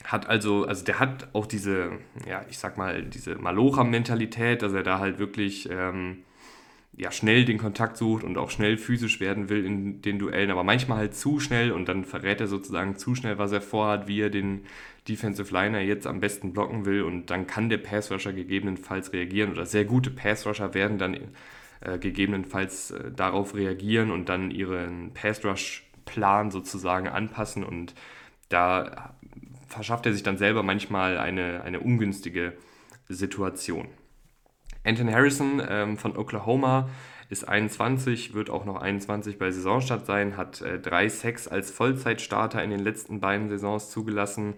hat 0.02 0.28
also, 0.28 0.64
also 0.66 0.84
der 0.84 0.98
hat 0.98 1.28
auch 1.32 1.46
diese, 1.46 1.92
ja, 2.28 2.44
ich 2.50 2.58
sag 2.58 2.76
mal, 2.76 3.04
diese 3.04 3.36
Malocha-Mentalität, 3.36 4.60
dass 4.60 4.72
er 4.72 4.82
da 4.82 4.98
halt 4.98 5.20
wirklich 5.20 5.68
ähm, 5.70 6.24
ja, 6.96 7.12
schnell 7.12 7.44
den 7.44 7.58
Kontakt 7.58 7.98
sucht 7.98 8.24
und 8.24 8.38
auch 8.38 8.50
schnell 8.50 8.78
physisch 8.78 9.20
werden 9.20 9.50
will 9.50 9.66
in 9.66 10.00
den 10.00 10.18
Duellen, 10.18 10.50
aber 10.50 10.64
manchmal 10.64 10.98
halt 10.98 11.14
zu 11.14 11.40
schnell 11.40 11.70
und 11.70 11.88
dann 11.88 12.04
verrät 12.04 12.40
er 12.40 12.46
sozusagen 12.46 12.96
zu 12.96 13.14
schnell, 13.14 13.38
was 13.38 13.52
er 13.52 13.60
vorhat, 13.60 14.08
wie 14.08 14.20
er 14.20 14.30
den 14.30 14.62
Defensive 15.06 15.52
Liner 15.52 15.80
jetzt 15.80 16.06
am 16.06 16.20
besten 16.20 16.52
blocken 16.54 16.86
will 16.86 17.02
und 17.02 17.30
dann 17.30 17.46
kann 17.46 17.68
der 17.68 17.78
Passrusher 17.78 18.32
gegebenenfalls 18.32 19.12
reagieren 19.12 19.52
oder 19.52 19.66
sehr 19.66 19.84
gute 19.84 20.10
Passrusher 20.10 20.72
werden 20.72 20.96
dann 20.96 21.18
äh, 21.80 21.98
gegebenenfalls 21.98 22.92
äh, 22.92 23.12
darauf 23.12 23.54
reagieren 23.54 24.10
und 24.10 24.30
dann 24.30 24.50
ihren 24.50 25.12
Passrush-Plan 25.12 26.50
sozusagen 26.50 27.08
anpassen 27.08 27.62
und 27.62 27.94
da 28.48 29.14
verschafft 29.68 30.06
er 30.06 30.14
sich 30.14 30.22
dann 30.22 30.38
selber 30.38 30.62
manchmal 30.62 31.18
eine, 31.18 31.62
eine 31.62 31.80
ungünstige 31.80 32.54
Situation. 33.08 33.88
Anton 34.86 35.12
Harrison 35.12 35.60
ähm, 35.68 35.98
von 35.98 36.16
Oklahoma 36.16 36.88
ist 37.28 37.48
21, 37.48 38.34
wird 38.34 38.50
auch 38.50 38.64
noch 38.64 38.80
21 38.80 39.38
bei 39.38 39.50
Saisonstart 39.50 40.06
sein, 40.06 40.36
hat 40.36 40.62
äh, 40.62 40.78
drei 40.78 41.08
Sacks 41.08 41.48
als 41.48 41.70
Vollzeitstarter 41.70 42.62
in 42.62 42.70
den 42.70 42.80
letzten 42.80 43.20
beiden 43.20 43.48
Saisons 43.48 43.90
zugelassen, 43.90 44.54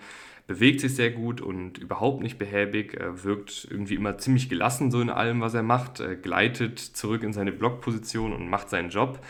bewegt 0.47 0.80
sich 0.80 0.94
sehr 0.94 1.11
gut 1.11 1.40
und 1.40 1.78
überhaupt 1.78 2.23
nicht 2.23 2.38
behäbig, 2.38 2.94
äh, 2.94 3.25
wirkt 3.25 3.66
irgendwie 3.70 3.94
immer 3.94 4.18
ziemlich 4.18 4.50
gelassen 4.50 4.90
so 4.90 5.00
in 5.00 5.11
allem, 5.11 5.40
was 5.40 5.54
er 5.54 5.62
macht, 5.62 6.00
äh, 6.00 6.16
gleitet 6.16 6.78
zurück 6.78 7.23
in 7.23 7.32
seine 7.32 7.52
Blockposition 7.52 8.35
und 8.35 8.50
macht 8.50 8.68
seinen 8.68 8.90
Job. 8.90 9.20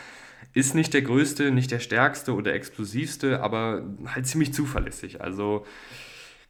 Ist 0.53 0.75
nicht 0.75 0.93
der 0.93 1.03
größte, 1.03 1.51
nicht 1.51 1.71
der 1.71 1.79
stärkste 1.79 2.33
oder 2.33 2.53
explosivste, 2.53 3.41
aber 3.41 3.83
halt 4.05 4.27
ziemlich 4.27 4.53
zuverlässig. 4.53 5.21
Also 5.21 5.65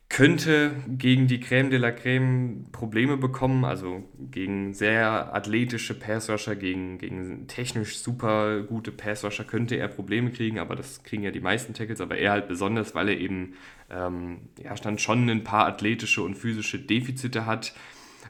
könnte 0.10 0.72
gegen 0.88 1.28
die 1.28 1.39
Creme 1.39 1.70
de 1.70 1.78
la 1.78 1.92
Creme 1.92 2.66
Probleme 2.72 3.16
bekommen, 3.16 3.63
also 3.63 4.04
gegen 4.32 4.74
sehr 4.74 5.34
athletische 5.36 5.98
Passrusher, 5.98 6.56
gegen, 6.56 6.98
gegen 6.98 7.46
technisch 7.48 8.00
super 8.00 8.63
gute 8.63 8.92
Passrusher 8.92 9.44
könnte 9.44 9.75
er 9.75 9.88
Probleme 9.88 10.32
kriegen, 10.32 10.58
aber 10.58 10.75
das 10.75 11.04
kriegen 11.04 11.22
ja 11.22 11.30
die 11.30 11.39
meisten 11.39 11.75
Tackles, 11.75 12.01
aber 12.01 12.18
er 12.18 12.32
halt 12.32 12.48
besonders, 12.48 12.96
weil 12.96 13.10
er 13.10 13.20
eben 13.20 13.54
ähm, 13.92 14.39
ja, 14.62 14.75
stand 14.75 15.00
schon 15.00 15.30
ein 15.30 15.44
paar 15.44 15.68
athletische 15.68 16.24
und 16.24 16.36
physische 16.36 16.80
Defizite 16.80 17.46
hat, 17.46 17.75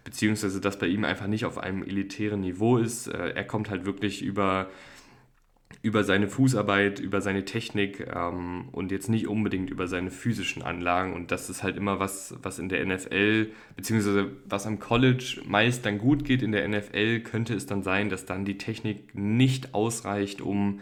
beziehungsweise 0.03 0.59
das 0.59 0.79
bei 0.79 0.87
ihm 0.87 1.05
einfach 1.05 1.27
nicht 1.27 1.45
auf 1.45 1.57
einem 1.57 1.83
elitären 1.83 2.41
Niveau 2.41 2.77
ist. 2.77 3.07
Äh, 3.07 3.29
er 3.29 3.45
kommt 3.45 3.69
halt 3.69 3.85
wirklich 3.85 4.21
über 4.21 4.69
über 5.81 6.03
seine 6.03 6.27
Fußarbeit, 6.27 6.99
über 6.99 7.21
seine 7.21 7.45
Technik 7.45 8.05
ähm, 8.13 8.67
und 8.71 8.91
jetzt 8.91 9.07
nicht 9.07 9.27
unbedingt 9.27 9.69
über 9.69 9.87
seine 9.87 10.11
physischen 10.11 10.61
Anlagen. 10.61 11.13
Und 11.13 11.31
das 11.31 11.49
ist 11.49 11.63
halt 11.63 11.77
immer 11.77 11.99
was, 11.99 12.35
was 12.41 12.59
in 12.59 12.67
der 12.67 12.85
NFL, 12.85 13.51
beziehungsweise 13.77 14.31
was 14.45 14.67
am 14.67 14.79
College 14.79 15.41
meist 15.45 15.85
dann 15.85 15.97
gut 15.97 16.25
geht, 16.25 16.41
in 16.41 16.51
der 16.51 16.67
NFL 16.67 17.21
könnte 17.21 17.53
es 17.53 17.65
dann 17.65 17.83
sein, 17.83 18.09
dass 18.09 18.25
dann 18.25 18.43
die 18.43 18.57
Technik 18.57 19.15
nicht 19.15 19.73
ausreicht, 19.73 20.41
um 20.41 20.81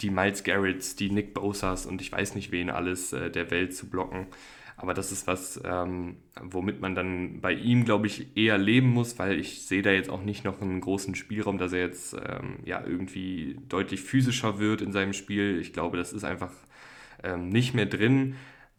die 0.00 0.10
Miles 0.10 0.44
Garretts, 0.44 0.94
die 0.94 1.10
Nick 1.10 1.34
Bosas 1.34 1.86
und 1.86 2.00
ich 2.00 2.12
weiß 2.12 2.36
nicht 2.36 2.52
wen 2.52 2.70
alles 2.70 3.12
äh, 3.12 3.30
der 3.30 3.50
Welt 3.50 3.74
zu 3.74 3.88
blocken. 3.88 4.28
Aber 4.82 4.94
das 4.94 5.12
ist 5.12 5.28
was, 5.28 5.60
ähm, 5.64 6.16
womit 6.42 6.80
man 6.80 6.96
dann 6.96 7.40
bei 7.40 7.52
ihm, 7.52 7.84
glaube 7.84 8.08
ich, 8.08 8.36
eher 8.36 8.58
leben 8.58 8.88
muss, 8.88 9.16
weil 9.16 9.38
ich 9.38 9.62
sehe 9.62 9.80
da 9.80 9.92
jetzt 9.92 10.10
auch 10.10 10.24
nicht 10.24 10.42
noch 10.44 10.60
einen 10.60 10.80
großen 10.80 11.14
Spielraum, 11.14 11.56
dass 11.56 11.72
er 11.72 11.82
jetzt 11.82 12.14
ähm, 12.14 12.58
ja 12.64 12.82
irgendwie 12.84 13.60
deutlich 13.68 14.00
physischer 14.00 14.58
wird 14.58 14.82
in 14.82 14.90
seinem 14.90 15.12
Spiel. 15.12 15.60
Ich 15.60 15.72
glaube, 15.72 15.98
das 15.98 16.12
ist 16.12 16.24
einfach 16.24 16.50
ähm, 17.22 17.48
nicht 17.48 17.74
mehr 17.74 17.86
drin. 17.86 18.34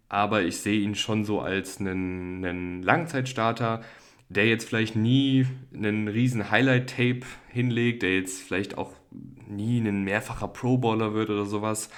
Aber 0.10 0.44
ich 0.44 0.58
sehe 0.58 0.82
ihn 0.82 0.96
schon 0.96 1.24
so 1.24 1.40
als 1.40 1.80
einen, 1.80 2.44
einen 2.44 2.84
Langzeitstarter, 2.84 3.82
der 4.28 4.46
jetzt 4.48 4.68
vielleicht 4.68 4.98
nie 4.98 5.48
einen 5.74 6.10
riesen 6.10 6.52
Highlight-Tape 6.52 7.22
hinlegt, 7.48 8.04
der 8.04 8.18
jetzt 8.18 8.42
vielleicht 8.42 8.78
auch 8.78 8.92
nie 9.48 9.80
ein 9.80 10.04
mehrfacher 10.04 10.50
Pro-Baller 10.50 11.14
wird 11.14 11.30
oder 11.30 11.46
sowas, 11.46 11.90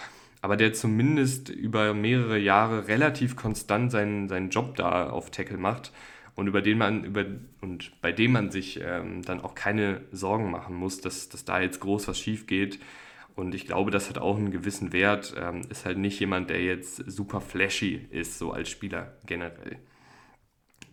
aber 0.45 0.57
der 0.57 0.73
zumindest 0.73 1.49
über 1.49 1.95
mehrere 1.95 2.37
Jahre 2.37 2.87
relativ 2.87 3.35
konstant 3.35 3.91
seinen, 3.91 4.29
seinen 4.29 4.51
Job 4.51 4.75
da 4.75 5.09
auf 5.09 5.31
Tackle 5.31 5.57
macht 5.57 5.91
und 6.35 6.45
über 6.45 6.61
den 6.61 6.77
man 6.77 7.03
über 7.03 7.25
und 7.61 7.99
bei 7.99 8.11
dem 8.11 8.33
man 8.33 8.51
sich 8.51 8.79
ähm, 8.79 9.23
dann 9.23 9.41
auch 9.41 9.55
keine 9.55 10.01
Sorgen 10.11 10.51
machen 10.51 10.75
muss, 10.75 11.01
dass, 11.01 11.29
dass 11.29 11.45
da 11.45 11.59
jetzt 11.59 11.79
groß 11.79 12.07
was 12.07 12.19
schief 12.19 12.45
geht. 12.45 12.77
Und 13.33 13.55
ich 13.55 13.65
glaube, 13.65 13.89
das 13.89 14.07
hat 14.07 14.19
auch 14.19 14.37
einen 14.37 14.51
gewissen 14.51 14.93
Wert. 14.93 15.33
Ähm, 15.35 15.61
ist 15.71 15.83
halt 15.83 15.97
nicht 15.97 16.19
jemand, 16.19 16.51
der 16.51 16.61
jetzt 16.61 16.97
super 16.97 17.41
flashy 17.41 18.05
ist, 18.11 18.37
so 18.37 18.51
als 18.51 18.69
Spieler 18.69 19.13
generell. 19.25 19.79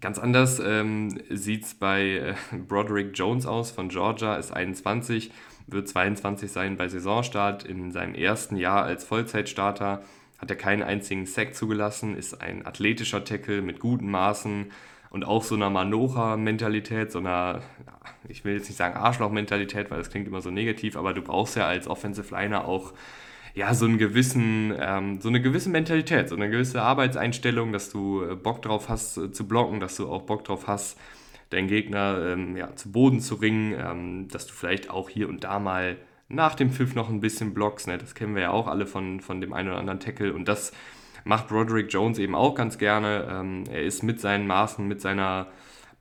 Ganz 0.01 0.19
anders 0.19 0.63
ähm, 0.65 1.21
sieht 1.29 1.65
es 1.65 1.75
bei 1.75 2.03
äh, 2.03 2.35
Broderick 2.69 3.11
Jones 3.13 3.45
aus 3.45 3.71
von 3.71 3.91
Georgia, 3.91 4.37
ist 4.37 4.51
21, 4.51 5.31
wird 5.67 5.89
22 5.89 6.51
sein 6.51 6.77
bei 6.77 6.89
Saisonstart. 6.89 7.65
In 7.65 7.91
seinem 7.91 8.15
ersten 8.15 8.57
Jahr 8.57 8.85
als 8.85 9.05
Vollzeitstarter 9.05 10.03
hat 10.39 10.51
er 10.51 10.57
keinen 10.57 10.83
einzigen 10.83 11.27
Sack 11.27 11.55
zugelassen, 11.55 12.17
ist 12.17 12.41
ein 12.41 12.67
athletischer 12.67 13.25
Tackle 13.25 13.63
mit 13.63 13.79
guten 13.79 14.11
Maßen 14.11 14.73
und 15.11 15.25
auch 15.25 15.45
so 15.45 15.55
einer 15.55 15.71
Manocha-Mentalität, 15.71 17.13
so 17.13 17.19
einer, 17.19 17.61
ich 18.29 18.45
will 18.45 18.55
jetzt 18.55 18.69
nicht 18.69 18.79
sagen 18.79 18.97
Arschloch-Mentalität, 18.97 19.91
weil 19.91 19.99
das 19.99 20.11
klingt 20.11 20.27
immer 20.27 20.41
so 20.41 20.51
negativ, 20.51 20.97
aber 20.97 21.13
du 21.13 21.23
brauchst 21.23 21.55
ja 21.57 21.67
als 21.67 21.87
Offensive 21.87 22.35
Liner 22.35 22.67
auch 22.67 22.93
ja, 23.55 23.75
so 23.75 23.85
einen 23.85 23.99
gewissen, 23.99 24.75
ähm, 24.81 25.21
so 25.21 25.29
eine 25.29 25.43
gewisse 25.43 25.69
Mentalität, 25.69 26.29
so 26.29 26.37
eine 26.37 26.49
gewisse 26.49 26.83
Arbeitseinstellung, 26.83 27.73
dass 27.73 27.91
du 27.91 28.25
äh, 28.25 28.35
Bock 28.35 28.63
drauf 28.63 28.89
hast 28.89 29.19
äh, 29.19 29.31
zu 29.31 29.47
blocken, 29.47 29.81
dass 29.81 29.97
du 29.97 30.09
auch 30.09 30.23
Bock 30.23 30.45
drauf 30.45 30.67
hast, 30.67 30.99
deinen 31.53 31.69
Gegner 31.69 32.33
ähm, 32.33 32.57
ja, 32.57 32.75
zu 32.77 32.93
Boden 32.93 33.21
zu 33.21 33.37
ringen, 33.37 33.75
ähm, 33.79 34.29
dass 34.29 34.47
du 34.47 34.53
vielleicht 34.53 34.91
auch 34.91 35.09
hier 35.09 35.29
und 35.29 35.45
da 35.45 35.59
mal 35.59 35.97
nach 36.29 36.55
dem 36.55 36.71
Pfiff 36.71 36.95
noch 36.95 37.11
ein 37.11 37.21
bisschen 37.21 37.55
blockst. 37.55 37.87
Ne? 37.89 37.99
Das 37.99 38.15
kennen 38.15 38.35
wir 38.35 38.43
ja 38.43 38.51
auch 38.51 38.67
alle 38.67 38.87
von, 38.87 39.21
von 39.21 39.41
dem 39.41 39.53
einen 39.53 39.69
oder 39.69 39.79
anderen 39.79 40.01
Tackle 40.01 40.33
und 40.33 40.49
das 40.49 40.73
macht 41.25 41.53
Roderick 41.53 41.93
Jones 41.93 42.19
eben 42.19 42.35
auch 42.35 42.55
ganz 42.55 42.79
gerne. 42.79 43.29
Ähm, 43.31 43.65
er 43.71 43.83
ist 43.83 44.03
mit 44.03 44.21
seinen 44.21 44.47
Maßen, 44.47 44.87
mit 44.87 45.01
seiner 45.01 45.49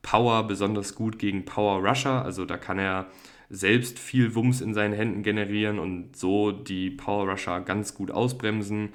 Power 0.02 0.46
besonders 0.46 0.94
gut 0.94 1.18
gegen 1.18 1.44
Power 1.44 1.86
Rusher, 1.86 2.24
also 2.24 2.44
da 2.44 2.56
kann 2.56 2.78
er 2.78 3.06
selbst 3.50 3.98
viel 3.98 4.34
Wumms 4.34 4.62
in 4.62 4.72
seinen 4.72 4.94
Händen 4.94 5.22
generieren 5.22 5.78
und 5.78 6.16
so 6.16 6.52
die 6.52 6.90
Power 6.90 7.30
Rusher 7.30 7.60
ganz 7.60 7.94
gut 7.94 8.10
ausbremsen. 8.10 8.94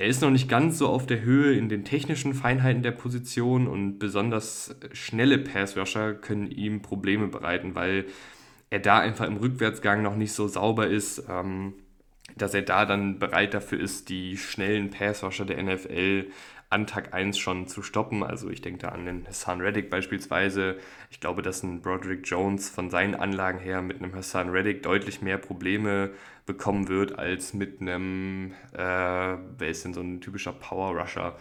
Er 0.00 0.06
ist 0.06 0.22
noch 0.22 0.30
nicht 0.30 0.48
ganz 0.48 0.78
so 0.78 0.88
auf 0.88 1.06
der 1.06 1.20
Höhe 1.20 1.54
in 1.54 1.68
den 1.68 1.84
technischen 1.84 2.32
Feinheiten 2.32 2.82
der 2.82 2.90
Position 2.90 3.68
und 3.68 3.98
besonders 3.98 4.74
schnelle 4.94 5.36
Pass 5.36 5.76
Rusher 5.76 6.14
können 6.14 6.50
ihm 6.50 6.80
Probleme 6.80 7.28
bereiten, 7.28 7.74
weil 7.74 8.06
er 8.70 8.78
da 8.78 8.98
einfach 8.98 9.26
im 9.26 9.36
Rückwärtsgang 9.36 10.02
noch 10.02 10.16
nicht 10.16 10.32
so 10.32 10.48
sauber 10.48 10.86
ist, 10.86 11.24
ähm, 11.28 11.74
dass 12.34 12.54
er 12.54 12.62
da 12.62 12.86
dann 12.86 13.18
bereit 13.18 13.52
dafür 13.52 13.78
ist, 13.78 14.08
die 14.08 14.38
schnellen 14.38 14.88
Pass 14.88 15.22
Rusher 15.22 15.44
der 15.44 15.62
NFL 15.62 16.28
an 16.70 16.86
Tag 16.86 17.12
1 17.12 17.36
schon 17.36 17.66
zu 17.66 17.82
stoppen. 17.82 18.22
Also 18.22 18.48
ich 18.48 18.62
denke 18.62 18.78
da 18.78 18.88
an 18.90 19.04
den 19.04 19.26
Hassan 19.26 19.60
Reddick 19.60 19.90
beispielsweise. 19.90 20.76
Ich 21.10 21.20
glaube, 21.20 21.42
dass 21.42 21.64
ein 21.64 21.82
Broderick 21.82 22.26
Jones 22.26 22.70
von 22.70 22.90
seinen 22.90 23.16
Anlagen 23.16 23.58
her 23.58 23.82
mit 23.82 23.98
einem 23.98 24.14
Hassan 24.14 24.50
Reddick 24.50 24.84
deutlich 24.84 25.20
mehr 25.20 25.36
Probleme 25.36 26.10
bekommen 26.46 26.88
wird 26.88 27.18
als 27.18 27.54
mit 27.54 27.80
einem, 27.80 28.52
äh, 28.72 28.78
wer 28.78 29.68
ist 29.68 29.84
denn 29.84 29.94
so 29.94 30.00
ein 30.00 30.20
typischer 30.20 30.52
Power 30.52 30.98
Rusher? 30.98 31.36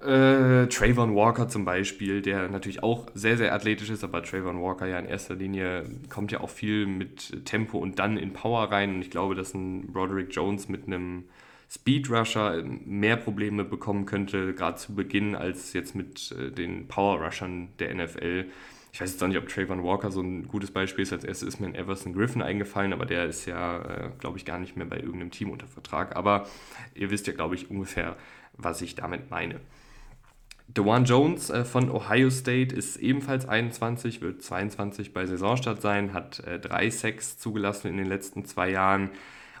Äh, 0.00 0.68
Trayvon 0.68 1.14
Walker 1.14 1.48
zum 1.48 1.64
Beispiel, 1.64 2.22
der 2.22 2.48
natürlich 2.48 2.82
auch 2.82 3.06
sehr, 3.14 3.36
sehr 3.36 3.54
athletisch 3.54 3.90
ist, 3.90 4.02
aber 4.02 4.22
Trayvon 4.22 4.60
Walker 4.60 4.86
ja 4.86 4.98
in 4.98 5.06
erster 5.06 5.34
Linie 5.34 5.84
kommt 6.08 6.32
ja 6.32 6.40
auch 6.40 6.50
viel 6.50 6.86
mit 6.86 7.44
Tempo 7.44 7.78
und 7.78 7.98
dann 7.98 8.16
in 8.16 8.32
Power 8.32 8.70
rein. 8.70 8.94
Und 8.94 9.02
ich 9.02 9.10
glaube, 9.10 9.34
dass 9.34 9.52
ein 9.54 9.92
Broderick 9.92 10.34
Jones 10.34 10.68
mit 10.68 10.86
einem 10.86 11.24
Speed 11.74 12.10
Rusher 12.10 12.62
mehr 12.84 13.16
Probleme 13.16 13.64
bekommen 13.64 14.04
könnte, 14.04 14.52
gerade 14.52 14.76
zu 14.76 14.94
Beginn, 14.94 15.34
als 15.34 15.72
jetzt 15.72 15.94
mit 15.94 16.30
äh, 16.32 16.50
den 16.50 16.86
Power 16.86 17.24
Rushern 17.24 17.68
der 17.78 17.94
NFL. 17.94 18.44
Ich 18.92 19.00
weiß 19.00 19.12
jetzt 19.12 19.22
auch 19.22 19.28
nicht, 19.28 19.38
ob 19.38 19.48
Trayvon 19.48 19.82
Walker 19.82 20.10
so 20.10 20.20
ein 20.20 20.48
gutes 20.48 20.70
Beispiel 20.70 21.02
ist. 21.02 21.14
Als 21.14 21.24
erstes 21.24 21.48
ist 21.48 21.60
mir 21.60 21.68
ein 21.68 21.74
Everson 21.74 22.12
Griffin 22.12 22.42
eingefallen, 22.42 22.92
aber 22.92 23.06
der 23.06 23.24
ist 23.24 23.46
ja, 23.46 23.78
äh, 23.78 24.10
glaube 24.18 24.36
ich, 24.36 24.44
gar 24.44 24.58
nicht 24.58 24.76
mehr 24.76 24.84
bei 24.84 24.98
irgendeinem 24.98 25.30
Team 25.30 25.50
unter 25.50 25.66
Vertrag. 25.66 26.14
Aber 26.14 26.46
ihr 26.94 27.10
wisst 27.10 27.26
ja, 27.26 27.32
glaube 27.32 27.54
ich, 27.54 27.70
ungefähr, 27.70 28.16
was 28.52 28.82
ich 28.82 28.94
damit 28.94 29.30
meine. 29.30 29.58
Dewan 30.68 31.06
Jones 31.06 31.48
äh, 31.48 31.64
von 31.64 31.90
Ohio 31.90 32.28
State 32.28 32.76
ist 32.76 32.96
ebenfalls 32.98 33.48
21, 33.48 34.20
wird 34.20 34.42
22 34.42 35.14
bei 35.14 35.24
Saisonstart 35.24 35.80
sein, 35.80 36.12
hat 36.12 36.42
drei 36.60 36.90
Sacks 36.90 37.38
zugelassen 37.38 37.88
in 37.88 37.96
den 37.96 38.06
letzten 38.06 38.44
zwei 38.44 38.68
Jahren. 38.68 39.08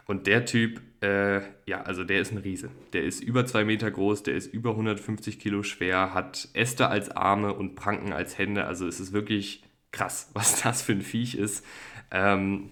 Und 0.06 0.26
der 0.26 0.44
Typ, 0.44 0.80
äh, 1.02 1.40
ja, 1.66 1.82
also 1.82 2.04
der 2.04 2.20
ist 2.20 2.32
ein 2.32 2.38
Riese. 2.38 2.70
Der 2.92 3.04
ist 3.04 3.22
über 3.22 3.46
zwei 3.46 3.64
Meter 3.64 3.90
groß, 3.90 4.24
der 4.24 4.34
ist 4.34 4.52
über 4.52 4.70
150 4.70 5.38
Kilo 5.38 5.62
schwer, 5.62 6.14
hat 6.14 6.48
Äste 6.54 6.88
als 6.88 7.10
Arme 7.10 7.54
und 7.54 7.76
Pranken 7.76 8.12
als 8.12 8.36
Hände. 8.38 8.66
Also 8.66 8.86
es 8.86 9.00
ist 9.00 9.12
wirklich 9.12 9.62
krass, 9.92 10.30
was 10.34 10.62
das 10.62 10.82
für 10.82 10.92
ein 10.92 11.02
Viech 11.02 11.34
ist. 11.34 11.64
Ähm, 12.10 12.70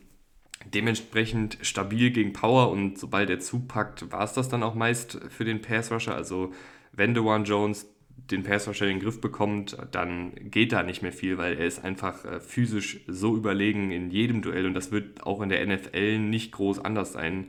dementsprechend 0.67 1.59
stabil 1.63 2.11
gegen 2.11 2.33
Power 2.33 2.71
und 2.71 2.99
sobald 2.99 3.31
er 3.31 3.41
zupackt, 3.41 4.13
war 4.13 4.25
es 4.25 4.35
das 4.35 4.49
dann 4.49 4.63
auch 4.63 4.75
meist 4.75 5.19
für 5.31 5.45
den 5.45 5.63
Pass 5.63 5.91
Rusher. 5.91 6.15
Also 6.15 6.53
wenn 6.93 7.15
Dewan 7.15 7.45
Jones 7.45 7.87
den 8.31 8.43
Pass 8.43 8.69
Rusher 8.69 8.87
in 8.87 8.97
den 8.97 9.03
Griff 9.03 9.21
bekommt, 9.21 9.77
dann 9.91 10.33
geht 10.51 10.73
da 10.73 10.83
nicht 10.83 11.03
mehr 11.03 11.13
viel, 11.13 11.39
weil 11.39 11.59
er 11.59 11.67
ist 11.67 11.85
einfach 11.85 12.25
äh, 12.25 12.41
physisch 12.41 13.01
so 13.07 13.37
überlegen 13.37 13.91
in 13.91 14.11
jedem 14.11 14.43
Duell 14.43 14.67
und 14.67 14.75
das 14.75 14.93
wird 14.93 15.25
auch 15.25 15.41
in 15.41 15.49
der 15.49 15.67
NFL 15.67 16.19
nicht 16.19 16.53
groß 16.53 16.85
anders 16.85 17.13
sein. 17.13 17.49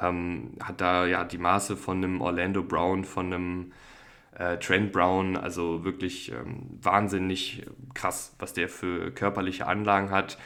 Ähm, 0.00 0.52
hat 0.62 0.80
da 0.80 1.06
ja 1.06 1.24
die 1.24 1.38
Maße 1.38 1.76
von 1.76 1.98
einem 1.98 2.20
Orlando 2.20 2.62
Brown, 2.62 3.04
von 3.04 3.32
einem 3.32 3.72
äh, 4.36 4.58
Trent 4.58 4.92
Brown, 4.92 5.36
also 5.36 5.84
wirklich 5.84 6.32
ähm, 6.32 6.78
wahnsinnig 6.80 7.64
krass, 7.94 8.34
was 8.38 8.52
der 8.52 8.68
für 8.68 9.10
körperliche 9.10 9.66
Anlagen 9.66 10.10
hat. 10.10 10.38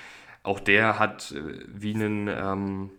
Auch 0.42 0.60
der 0.60 0.98
hat 0.98 1.32
äh, 1.32 1.64
wie 1.68 1.94
einen 1.94 2.28
ähm, 2.28 2.90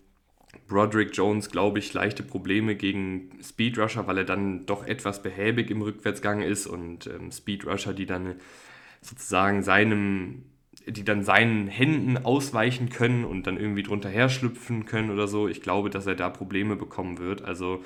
Broderick 0.68 1.16
Jones, 1.16 1.50
glaube 1.50 1.80
ich, 1.80 1.94
leichte 1.94 2.24
Probleme 2.24 2.76
gegen 2.76 3.32
Speed 3.42 3.78
Rusher, 3.78 4.08
weil 4.08 4.20
er 4.20 4.24
dann 4.24 4.66
doch 4.66 4.86
etwas 4.86 5.22
behäbig 5.22 5.70
im 5.72 5.82
Rückwärtsgang 5.82 6.42
ist 6.42 6.68
und 6.68 7.08
ähm, 7.08 7.32
Speed 7.32 7.66
Rusher, 7.66 7.94
die 7.94 8.06
dann 8.06 8.36
sozusagen 9.02 9.64
seinem, 9.64 10.44
die 10.86 11.04
dann 11.04 11.24
seinen 11.24 11.68
Händen 11.68 12.18
ausweichen 12.18 12.90
können 12.90 13.26
und 13.26 13.48
dann 13.48 13.58
irgendwie 13.58 13.84
drunter 13.84 14.10
her 14.10 14.30
schlüpfen 14.30 14.86
können 14.86 15.12
oder 15.12 15.28
so. 15.28 15.48
Ich 15.48 15.62
glaube, 15.62 15.90
dass 15.90 16.08
er 16.08 16.16
da 16.16 16.30
Probleme 16.30 16.76
bekommen 16.76 17.20
wird. 17.20 17.44
Also 17.44 17.84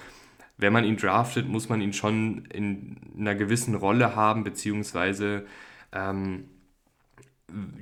wenn 0.57 0.73
man 0.73 0.85
ihn 0.85 0.97
draftet, 0.97 1.47
muss 1.47 1.69
man 1.69 1.81
ihn 1.81 1.93
schon 1.93 2.45
in 2.45 2.97
einer 3.17 3.35
gewissen 3.35 3.75
Rolle 3.75 4.15
haben, 4.15 4.43
beziehungsweise 4.43 5.45
ähm, 5.91 6.45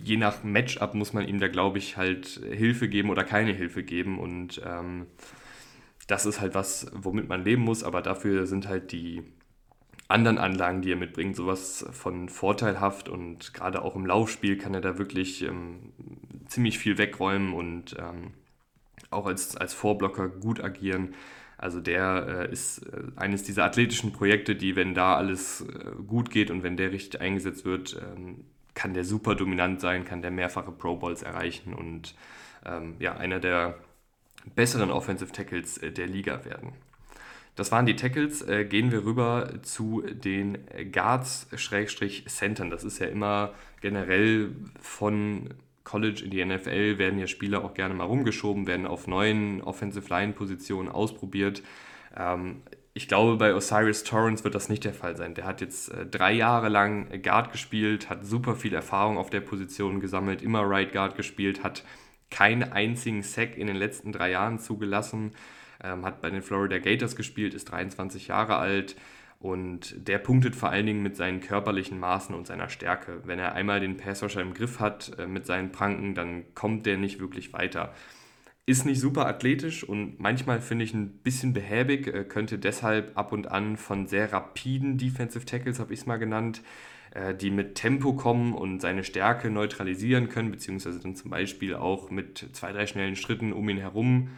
je 0.03 0.17
nach 0.17 0.43
Matchup 0.43 0.93
muss 0.93 1.13
man 1.13 1.27
ihm 1.27 1.39
da, 1.39 1.47
glaube 1.47 1.77
ich, 1.77 1.97
halt 1.97 2.27
Hilfe 2.51 2.87
geben 2.87 3.09
oder 3.09 3.23
keine 3.23 3.53
Hilfe 3.53 3.83
geben. 3.83 4.19
Und 4.19 4.61
ähm, 4.65 5.07
das 6.07 6.25
ist 6.25 6.41
halt 6.41 6.55
was, 6.55 6.91
womit 6.93 7.27
man 7.27 7.43
leben 7.43 7.63
muss, 7.63 7.83
aber 7.83 8.01
dafür 8.01 8.47
sind 8.47 8.67
halt 8.67 8.91
die 8.91 9.23
anderen 10.07 10.39
Anlagen, 10.39 10.81
die 10.81 10.91
er 10.91 10.97
mitbringt, 10.97 11.35
sowas 11.35 11.85
von 11.91 12.29
vorteilhaft 12.29 13.09
und 13.09 13.53
gerade 13.53 13.83
auch 13.83 13.95
im 13.95 14.07
Laufspiel 14.07 14.57
kann 14.57 14.73
er 14.73 14.81
da 14.81 14.97
wirklich 14.97 15.43
ähm, 15.43 15.93
ziemlich 16.47 16.79
viel 16.79 16.97
wegräumen 16.97 17.53
und 17.53 17.95
ähm, 17.99 18.33
auch 19.11 19.27
als, 19.27 19.55
als 19.55 19.75
Vorblocker 19.75 20.27
gut 20.27 20.63
agieren. 20.63 21.13
Also 21.57 21.79
der 21.79 22.47
äh, 22.49 22.51
ist 22.51 22.79
äh, 22.87 23.03
eines 23.17 23.43
dieser 23.43 23.65
athletischen 23.65 24.11
Projekte, 24.11 24.55
die, 24.55 24.75
wenn 24.75 24.95
da 24.95 25.15
alles 25.15 25.61
äh, 25.61 25.91
gut 26.07 26.31
geht 26.31 26.49
und 26.49 26.63
wenn 26.63 26.77
der 26.77 26.91
richtig 26.91 27.21
eingesetzt 27.21 27.65
wird, 27.65 28.01
ähm, 28.01 28.45
kann 28.79 28.93
der 28.93 29.03
super 29.03 29.35
dominant 29.35 29.81
sein, 29.81 30.05
kann 30.05 30.21
der 30.21 30.31
mehrfache 30.31 30.71
Pro 30.71 30.95
Bowls 30.95 31.21
erreichen 31.21 31.73
und 31.73 32.15
ähm, 32.65 32.95
ja, 32.99 33.17
einer 33.17 33.41
der 33.41 33.75
besseren 34.55 34.89
Offensive 34.89 35.33
Tackles 35.33 35.77
äh, 35.79 35.91
der 35.91 36.07
Liga 36.07 36.45
werden. 36.45 36.71
Das 37.57 37.73
waren 37.73 37.85
die 37.85 37.97
Tackles. 37.97 38.41
Äh, 38.41 38.63
gehen 38.63 38.93
wir 38.93 39.03
rüber 39.03 39.61
zu 39.63 40.01
den 40.01 40.59
Guards-Centern. 40.93 42.69
Das 42.69 42.85
ist 42.85 42.99
ja 42.99 43.07
immer 43.07 43.53
generell 43.81 44.55
von 44.79 45.49
College 45.83 46.23
in 46.23 46.29
die 46.31 46.45
NFL 46.45 46.97
werden 46.99 47.19
ja 47.19 47.27
Spieler 47.27 47.65
auch 47.65 47.73
gerne 47.73 47.95
mal 47.95 48.05
rumgeschoben, 48.05 48.65
werden 48.65 48.87
auf 48.87 49.07
neuen 49.07 49.61
Offensive 49.61 50.07
Line-Positionen 50.07 50.87
ausprobiert. 50.87 51.63
Ähm, 52.15 52.61
ich 52.99 53.07
glaube, 53.07 53.37
bei 53.37 53.55
Osiris 53.55 54.03
Torrance 54.03 54.43
wird 54.43 54.55
das 54.55 54.67
nicht 54.67 54.83
der 54.83 54.93
Fall 54.93 55.15
sein. 55.15 55.33
Der 55.33 55.45
hat 55.45 55.61
jetzt 55.61 55.89
äh, 55.89 56.05
drei 56.05 56.33
Jahre 56.33 56.67
lang 56.67 57.07
Guard 57.23 57.53
gespielt, 57.53 58.09
hat 58.09 58.25
super 58.25 58.55
viel 58.55 58.73
Erfahrung 58.73 59.17
auf 59.17 59.29
der 59.29 59.39
Position 59.39 60.01
gesammelt, 60.01 60.41
immer 60.41 60.69
Right 60.69 60.91
Guard 60.91 61.15
gespielt, 61.15 61.63
hat 61.63 61.85
keinen 62.29 62.73
einzigen 62.73 63.23
Sack 63.23 63.57
in 63.57 63.67
den 63.67 63.77
letzten 63.77 64.11
drei 64.11 64.31
Jahren 64.31 64.59
zugelassen, 64.59 65.31
ähm, 65.81 66.05
hat 66.05 66.21
bei 66.21 66.29
den 66.29 66.41
Florida 66.41 66.77
Gators 66.77 67.15
gespielt, 67.15 67.53
ist 67.53 67.71
23 67.71 68.27
Jahre 68.27 68.57
alt 68.57 68.97
und 69.39 69.95
der 70.05 70.17
punktet 70.17 70.57
vor 70.57 70.67
allen 70.67 70.85
Dingen 70.85 71.01
mit 71.01 71.15
seinen 71.15 71.39
körperlichen 71.39 72.01
Maßen 72.01 72.35
und 72.35 72.47
seiner 72.47 72.67
Stärke. 72.67 73.21
Wenn 73.23 73.39
er 73.39 73.53
einmal 73.53 73.79
den 73.79 73.95
Passrusher 73.95 74.41
im 74.41 74.53
Griff 74.53 74.81
hat 74.81 75.17
äh, 75.17 75.25
mit 75.25 75.45
seinen 75.45 75.71
Pranken, 75.71 76.15
dann 76.15 76.53
kommt 76.53 76.85
der 76.85 76.97
nicht 76.97 77.21
wirklich 77.21 77.53
weiter. 77.53 77.93
Ist 78.69 78.85
nicht 78.85 78.99
super 78.99 79.25
athletisch 79.25 79.83
und 79.83 80.19
manchmal 80.19 80.61
finde 80.61 80.85
ich 80.85 80.93
ein 80.93 81.09
bisschen 81.09 81.53
behäbig, 81.53 82.05
äh, 82.05 82.23
könnte 82.23 82.59
deshalb 82.59 83.17
ab 83.17 83.31
und 83.31 83.49
an 83.49 83.77
von 83.77 84.05
sehr 84.05 84.31
rapiden 84.31 84.99
Defensive 84.99 85.43
Tackles, 85.43 85.79
habe 85.79 85.91
ich 85.91 86.01
es 86.01 86.05
mal 86.05 86.17
genannt, 86.17 86.61
äh, 87.09 87.33
die 87.33 87.49
mit 87.49 87.73
Tempo 87.73 88.13
kommen 88.13 88.53
und 88.53 88.79
seine 88.79 89.03
Stärke 89.03 89.49
neutralisieren 89.49 90.29
können, 90.29 90.51
beziehungsweise 90.51 90.99
dann 90.99 91.15
zum 91.15 91.31
Beispiel 91.31 91.73
auch 91.73 92.11
mit 92.11 92.45
zwei, 92.53 92.71
drei 92.71 92.85
schnellen 92.85 93.15
Schritten 93.15 93.53
um 93.53 93.67
ihn 93.69 93.79
herum 93.79 94.29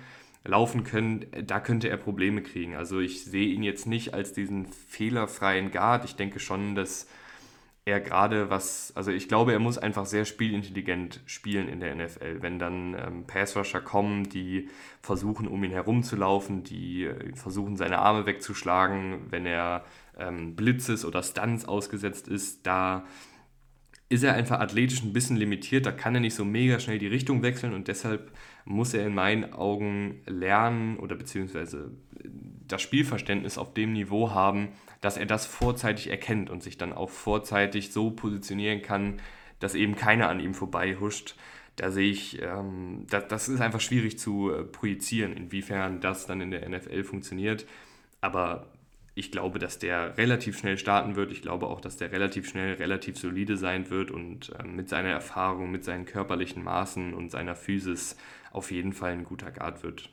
laufen 0.46 0.86
können, 0.86 1.26
da 1.46 1.60
könnte 1.60 1.90
er 1.90 1.98
Probleme 1.98 2.42
kriegen. 2.42 2.78
Also 2.78 3.02
ich 3.02 3.26
sehe 3.26 3.48
ihn 3.48 3.64
jetzt 3.64 3.86
nicht 3.86 4.14
als 4.14 4.32
diesen 4.32 4.66
fehlerfreien 4.66 5.72
Guard. 5.72 6.06
Ich 6.06 6.16
denke 6.16 6.40
schon, 6.40 6.74
dass 6.74 7.10
er 7.84 8.00
gerade 8.00 8.50
was, 8.50 8.94
also 8.96 9.12
ich 9.12 9.28
glaube, 9.28 9.54
er 9.54 9.60
muss 9.60 9.78
einfach 9.80 10.06
sehr 10.06 10.26
spielintelligent 10.26 11.22
spielen 11.26 11.68
in 11.68 11.80
der 11.80 11.96
NFL. 11.96 12.42
Wenn 12.42 12.60
dann 12.60 12.94
ähm, 12.94 13.26
Passrusher 13.26 13.82
kommen, 13.82 14.30
die 14.30 14.70
versuchen, 15.02 15.48
um 15.48 15.64
ihn 15.64 15.72
herumzulaufen, 15.72 16.64
die 16.64 17.06
äh, 17.06 17.36
versuchen, 17.36 17.78
seine 17.78 18.00
Arme 18.00 18.28
wegzuschlagen, 18.28 19.32
wenn 19.32 19.48
er 19.48 19.84
ähm, 20.20 20.56
Blitzes 20.56 21.06
oder 21.06 21.24
Stunts 21.24 21.66
ausgesetzt 21.66 22.28
ist, 22.28 22.68
da 22.68 23.06
ist 24.12 24.24
er 24.24 24.34
einfach 24.34 24.60
athletisch 24.60 25.04
ein 25.04 25.14
bisschen 25.14 25.38
limitiert, 25.38 25.86
da 25.86 25.92
kann 25.94 26.14
er 26.14 26.20
nicht 26.20 26.36
so 26.36 26.44
mega 26.44 26.80
schnell 26.80 27.00
die 27.00 27.08
Richtung 27.08 27.44
wechseln 27.44 27.74
und 27.74 27.88
deshalb 27.88 28.32
muss 28.66 28.94
er 28.94 29.08
in 29.08 29.16
meinen 29.16 29.54
Augen 29.54 30.22
lernen 30.26 30.98
oder 30.98 31.16
beziehungsweise 31.16 31.92
das 32.68 32.82
Spielverständnis 32.82 33.58
auf 33.58 33.74
dem 33.74 33.94
Niveau 33.94 34.32
haben, 34.32 34.70
dass 35.00 35.16
er 35.16 35.26
das 35.26 35.46
vorzeitig 35.46 36.10
erkennt 36.10 36.50
und 36.50 36.62
sich 36.62 36.78
dann 36.78 36.92
auch 36.92 37.10
vorzeitig 37.10 37.94
so 37.94 38.12
positionieren 38.12 38.82
kann, 38.82 39.22
dass 39.60 39.76
eben 39.76 39.96
keiner 39.96 40.28
an 40.28 40.42
ihm 40.42 40.54
vorbei 40.54 40.98
huscht. 41.00 41.36
Da 41.78 41.90
sehe 41.90 42.12
ich, 42.12 42.42
ähm, 42.42 43.06
das, 43.10 43.30
das 43.30 43.48
ist 43.48 43.62
einfach 43.62 43.80
schwierig 43.80 44.20
zu 44.20 44.52
äh, 44.52 44.64
projizieren, 44.64 45.32
inwiefern 45.32 46.02
das 46.02 46.26
dann 46.26 46.42
in 46.42 46.52
der 46.52 46.68
NFL 46.68 47.06
funktioniert. 47.06 47.66
Aber 48.20 48.71
ich 49.22 49.32
glaube, 49.32 49.60
dass 49.60 49.78
der 49.78 50.18
relativ 50.18 50.58
schnell 50.58 50.80
starten 50.80 51.16
wird. 51.16 51.32
Ich 51.32 51.44
glaube 51.44 51.68
auch, 51.68 51.80
dass 51.80 51.96
der 51.96 52.12
relativ 52.12 52.50
schnell 52.50 52.74
relativ 52.74 53.20
solide 53.20 53.56
sein 53.56 53.92
wird 53.92 54.10
und 54.10 54.52
äh, 54.58 54.64
mit 54.64 54.90
seiner 54.90 55.10
Erfahrung, 55.10 55.70
mit 55.70 55.84
seinen 55.84 56.06
körperlichen 56.06 56.64
Maßen 56.64 57.14
und 57.14 57.30
seiner 57.30 57.56
Physis 57.56 58.18
auf 58.52 58.72
jeden 58.72 58.94
Fall 58.94 59.12
ein 59.12 59.24
guter 59.24 59.52
Guard 59.52 59.84
wird. 59.84 60.10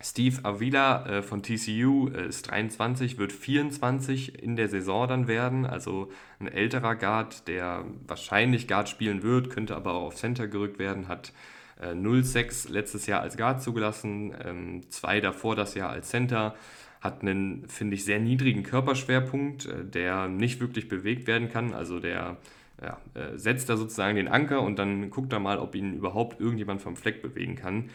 Steve 0.00 0.44
Avila 0.44 1.04
äh, 1.06 1.22
von 1.22 1.42
TCU 1.42 2.10
äh, 2.10 2.28
ist 2.28 2.48
23, 2.48 3.18
wird 3.18 3.32
24 3.32 4.40
in 4.40 4.54
der 4.54 4.68
Saison 4.68 5.08
dann 5.08 5.26
werden, 5.26 5.66
also 5.66 6.08
ein 6.38 6.46
älterer 6.46 6.94
Guard, 6.94 7.48
der 7.48 7.84
wahrscheinlich 8.06 8.68
Guard 8.68 8.88
spielen 8.88 9.24
wird, 9.24 9.50
könnte 9.50 9.74
aber 9.74 9.94
auch 9.94 10.06
auf 10.06 10.14
Center 10.14 10.46
gerückt 10.46 10.78
werden, 10.78 11.08
hat 11.08 11.32
äh, 11.80 11.88
0,6 11.88 12.70
letztes 12.70 13.06
Jahr 13.08 13.20
als 13.20 13.36
Guard 13.36 13.64
zugelassen, 13.64 14.32
ähm, 14.44 14.90
zwei 14.90 15.20
davor 15.20 15.56
das 15.56 15.74
Jahr 15.74 15.90
als 15.90 16.08
Center, 16.08 16.54
hat 17.02 17.22
einen, 17.22 17.68
finde 17.68 17.96
ich, 17.96 18.04
sehr 18.04 18.20
niedrigen 18.20 18.62
Körperschwerpunkt, 18.62 19.66
äh, 19.66 19.84
der 19.84 20.28
nicht 20.28 20.60
wirklich 20.60 20.88
bewegt 20.88 21.26
werden 21.26 21.50
kann, 21.50 21.74
also 21.74 21.98
der 22.00 22.38
ja, 22.80 22.98
äh, 23.14 23.36
setzt 23.36 23.68
da 23.68 23.76
sozusagen 23.76 24.16
den 24.16 24.28
Anker 24.28 24.62
und 24.62 24.78
dann 24.78 25.10
guckt 25.10 25.32
er 25.32 25.40
mal, 25.40 25.58
ob 25.58 25.74
ihn 25.74 25.94
überhaupt 25.94 26.40
irgendjemand 26.40 26.80
vom 26.80 26.96
Fleck 26.96 27.20
bewegen 27.20 27.56
kann. 27.56 27.90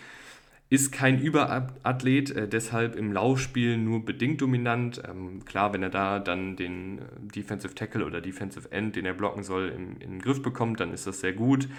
Ist 0.69 0.91
kein 0.91 1.21
Überathlet, 1.21 2.31
äh, 2.31 2.45
deshalb 2.45 2.97
im 2.97 3.13
Laufspiel 3.13 3.77
nur 3.77 4.03
bedingt 4.03 4.41
dominant. 4.41 5.01
Ähm, 5.09 5.45
klar, 5.45 5.71
wenn 5.71 5.81
er 5.81 5.89
da 5.89 6.19
dann 6.19 6.57
den 6.57 6.99
äh, 6.99 7.01
Defensive 7.33 7.73
Tackle 7.73 8.05
oder 8.05 8.19
Defensive 8.19 8.69
End, 8.69 8.97
den 8.97 9.05
er 9.05 9.13
blocken 9.13 9.43
soll, 9.43 9.69
im, 9.69 9.93
in 10.01 10.11
den 10.11 10.21
Griff 10.21 10.41
bekommt, 10.41 10.81
dann 10.81 10.91
ist 10.91 11.07
das 11.07 11.21
sehr 11.21 11.31
gut. 11.31 11.69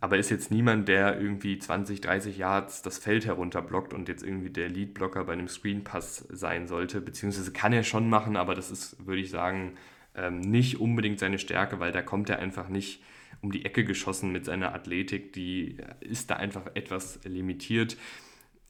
Aber 0.00 0.16
ist 0.16 0.30
jetzt 0.30 0.52
niemand, 0.52 0.86
der 0.86 1.20
irgendwie 1.20 1.58
20, 1.58 2.00
30 2.00 2.38
Yards 2.38 2.82
das 2.82 2.98
Feld 2.98 3.26
herunterblockt 3.26 3.92
und 3.92 4.08
jetzt 4.08 4.22
irgendwie 4.22 4.50
der 4.50 4.68
Leadblocker 4.68 5.24
bei 5.24 5.32
einem 5.32 5.48
Screenpass 5.48 6.28
sein 6.30 6.68
sollte. 6.68 7.00
Beziehungsweise 7.00 7.50
kann 7.50 7.72
er 7.72 7.82
schon 7.82 8.08
machen, 8.08 8.36
aber 8.36 8.54
das 8.54 8.70
ist, 8.70 9.04
würde 9.04 9.22
ich 9.22 9.30
sagen, 9.30 9.72
ähm, 10.14 10.38
nicht 10.38 10.78
unbedingt 10.78 11.18
seine 11.18 11.40
Stärke, 11.40 11.80
weil 11.80 11.90
da 11.90 12.00
kommt 12.00 12.30
er 12.30 12.38
einfach 12.38 12.68
nicht 12.68 13.02
um 13.40 13.50
die 13.50 13.64
Ecke 13.64 13.84
geschossen 13.84 14.30
mit 14.30 14.44
seiner 14.44 14.72
Athletik. 14.72 15.32
Die 15.32 15.78
ist 15.98 16.30
da 16.30 16.36
einfach 16.36 16.66
etwas 16.74 17.18
limitiert 17.24 17.96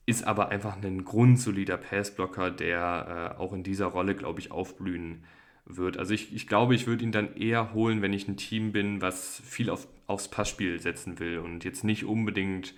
ist 0.06 0.24
aber 0.24 0.50
einfach 0.50 0.80
ein 0.80 1.04
grundsolider 1.04 1.76
Passblocker, 1.76 2.50
der 2.52 3.34
äh, 3.36 3.40
auch 3.40 3.52
in 3.52 3.64
dieser 3.64 3.86
Rolle, 3.86 4.14
glaube 4.14 4.40
ich, 4.40 4.52
aufblühen 4.52 5.24
wird. 5.64 5.98
Also 5.98 6.14
ich, 6.14 6.32
ich 6.32 6.46
glaube, 6.46 6.76
ich 6.76 6.86
würde 6.86 7.04
ihn 7.04 7.12
dann 7.12 7.34
eher 7.36 7.74
holen, 7.74 8.02
wenn 8.02 8.12
ich 8.12 8.28
ein 8.28 8.36
Team 8.36 8.70
bin, 8.70 9.02
was 9.02 9.42
viel 9.44 9.68
auf, 9.68 9.88
aufs 10.06 10.28
Passspiel 10.28 10.80
setzen 10.80 11.18
will 11.18 11.38
und 11.38 11.64
jetzt 11.64 11.82
nicht 11.82 12.04
unbedingt, 12.04 12.74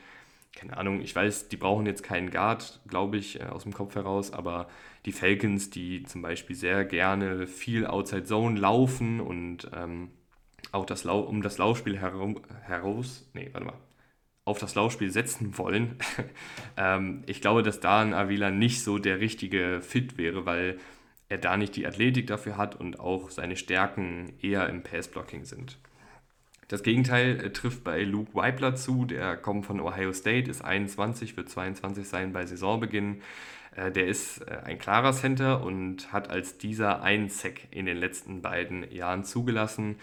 keine 0.55 0.79
Ahnung, 0.79 1.03
ich 1.03 1.15
weiß, 1.15 1.49
die 1.51 1.59
brauchen 1.59 1.85
jetzt 1.85 2.03
keinen 2.03 2.31
Guard, 2.31 2.81
glaube 2.89 3.19
ich, 3.19 3.41
äh, 3.41 3.45
aus 3.45 3.65
dem 3.65 3.75
Kopf 3.75 3.95
heraus, 3.95 4.33
aber 4.33 4.69
die 5.05 5.13
Falcons, 5.13 5.69
die 5.69 6.05
zum 6.05 6.23
Beispiel 6.23 6.57
sehr 6.57 6.87
gerne 6.87 7.47
viel 7.47 7.87
Outside 7.87 8.25
Zone 8.25 8.59
laufen 8.59 9.21
und 9.21 9.71
ähm, 9.75 10.11
auch 10.73 10.87
das 10.87 11.05
um 11.05 11.43
das 11.43 11.59
Laufspiel 11.59 11.99
herum, 11.99 12.41
heraus, 12.63 13.29
nee, 13.35 13.51
warte 13.53 13.67
mal, 13.67 13.79
auf 14.49 14.59
das 14.59 14.75
Laufspiel 14.75 15.11
setzen 15.11 15.57
wollen. 15.59 15.97
ähm, 16.77 17.23
ich 17.27 17.41
glaube, 17.41 17.63
dass 17.63 17.81
da 17.81 18.01
ein 18.01 18.15
Avila 18.15 18.51
nicht 18.51 18.83
so 18.83 18.99
der 18.99 19.21
richtige 19.21 19.81
Fit 19.83 20.17
wäre, 20.17 20.47
weil 20.47 20.79
er 21.29 21.39
da 21.39 21.57
nicht 21.57 21.77
die 21.77 21.87
Athletik 21.87 22.27
dafür 22.27 22.57
hat 22.57 22.75
und 22.75 22.99
auch 22.99 23.31
seine 23.31 23.57
Stärken 23.57 24.33
eher 24.41 24.69
im 24.69 24.83
Passblocking 24.83 25.45
sind. 25.45 25.79
Das 26.69 26.83
Gegenteil 26.83 27.45
äh, 27.45 27.51
trifft 27.51 27.85
bei 27.85 28.03
Luke 28.03 28.35
Weibler 28.35 28.75
zu, 28.75 29.05
der 29.05 29.37
kommt 29.37 29.67
von 29.67 29.81
Ohio 29.81 30.13
State, 30.13 30.51
ist 30.51 30.65
21, 30.65 31.37
wird 31.37 31.49
22 31.49 32.09
sein 32.09 32.33
bei 32.33 32.47
Saisonbeginn. 32.47 33.23
Äh, 33.77 33.93
der 33.93 34.07
ist 34.07 34.39
äh, 34.43 34.59
ein 34.65 34.79
klarer 34.79 35.13
Center 35.13 35.63
und 35.63 36.13
hat 36.13 36.31
als 36.31 36.59
dieser 36.59 37.03
einen 37.03 37.29
Sack 37.29 37.69
in 37.71 37.87
den 37.87 37.99
letzten 37.99 38.43
beiden 38.43 38.91
Jahren 38.91 39.25
zugelassen 39.25 39.97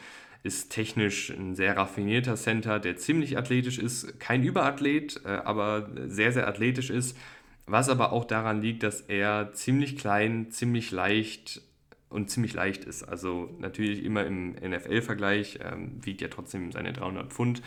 ist 0.46 0.70
technisch 0.70 1.32
ein 1.32 1.56
sehr 1.56 1.76
raffinierter 1.76 2.36
Center, 2.36 2.80
der 2.80 2.98
ziemlich 2.98 3.36
athletisch 3.36 3.80
ist, 3.80 4.20
kein 4.20 4.44
Überathlet, 4.44 5.22
äh, 5.26 5.30
aber 5.30 5.90
sehr, 6.08 6.32
sehr 6.32 6.48
athletisch 6.48 6.92
ist, 6.92 7.18
was 7.66 7.90
aber 7.90 8.12
auch 8.12 8.26
daran 8.26 8.62
liegt, 8.62 8.84
dass 8.84 9.02
er 9.02 9.54
ziemlich 9.54 9.98
klein, 9.98 10.52
ziemlich 10.52 10.92
leicht 10.92 11.62
und 12.10 12.30
ziemlich 12.30 12.54
leicht 12.54 12.86
ist. 12.86 13.02
Also 13.02 13.56
natürlich 13.60 14.04
immer 14.06 14.24
im 14.24 14.52
NFL-Vergleich, 14.52 15.60
ähm, 15.64 16.00
wiegt 16.06 16.22
ja 16.22 16.28
trotzdem 16.28 16.72
seine 16.72 16.94
300 16.94 17.34
Pfund 17.34 17.64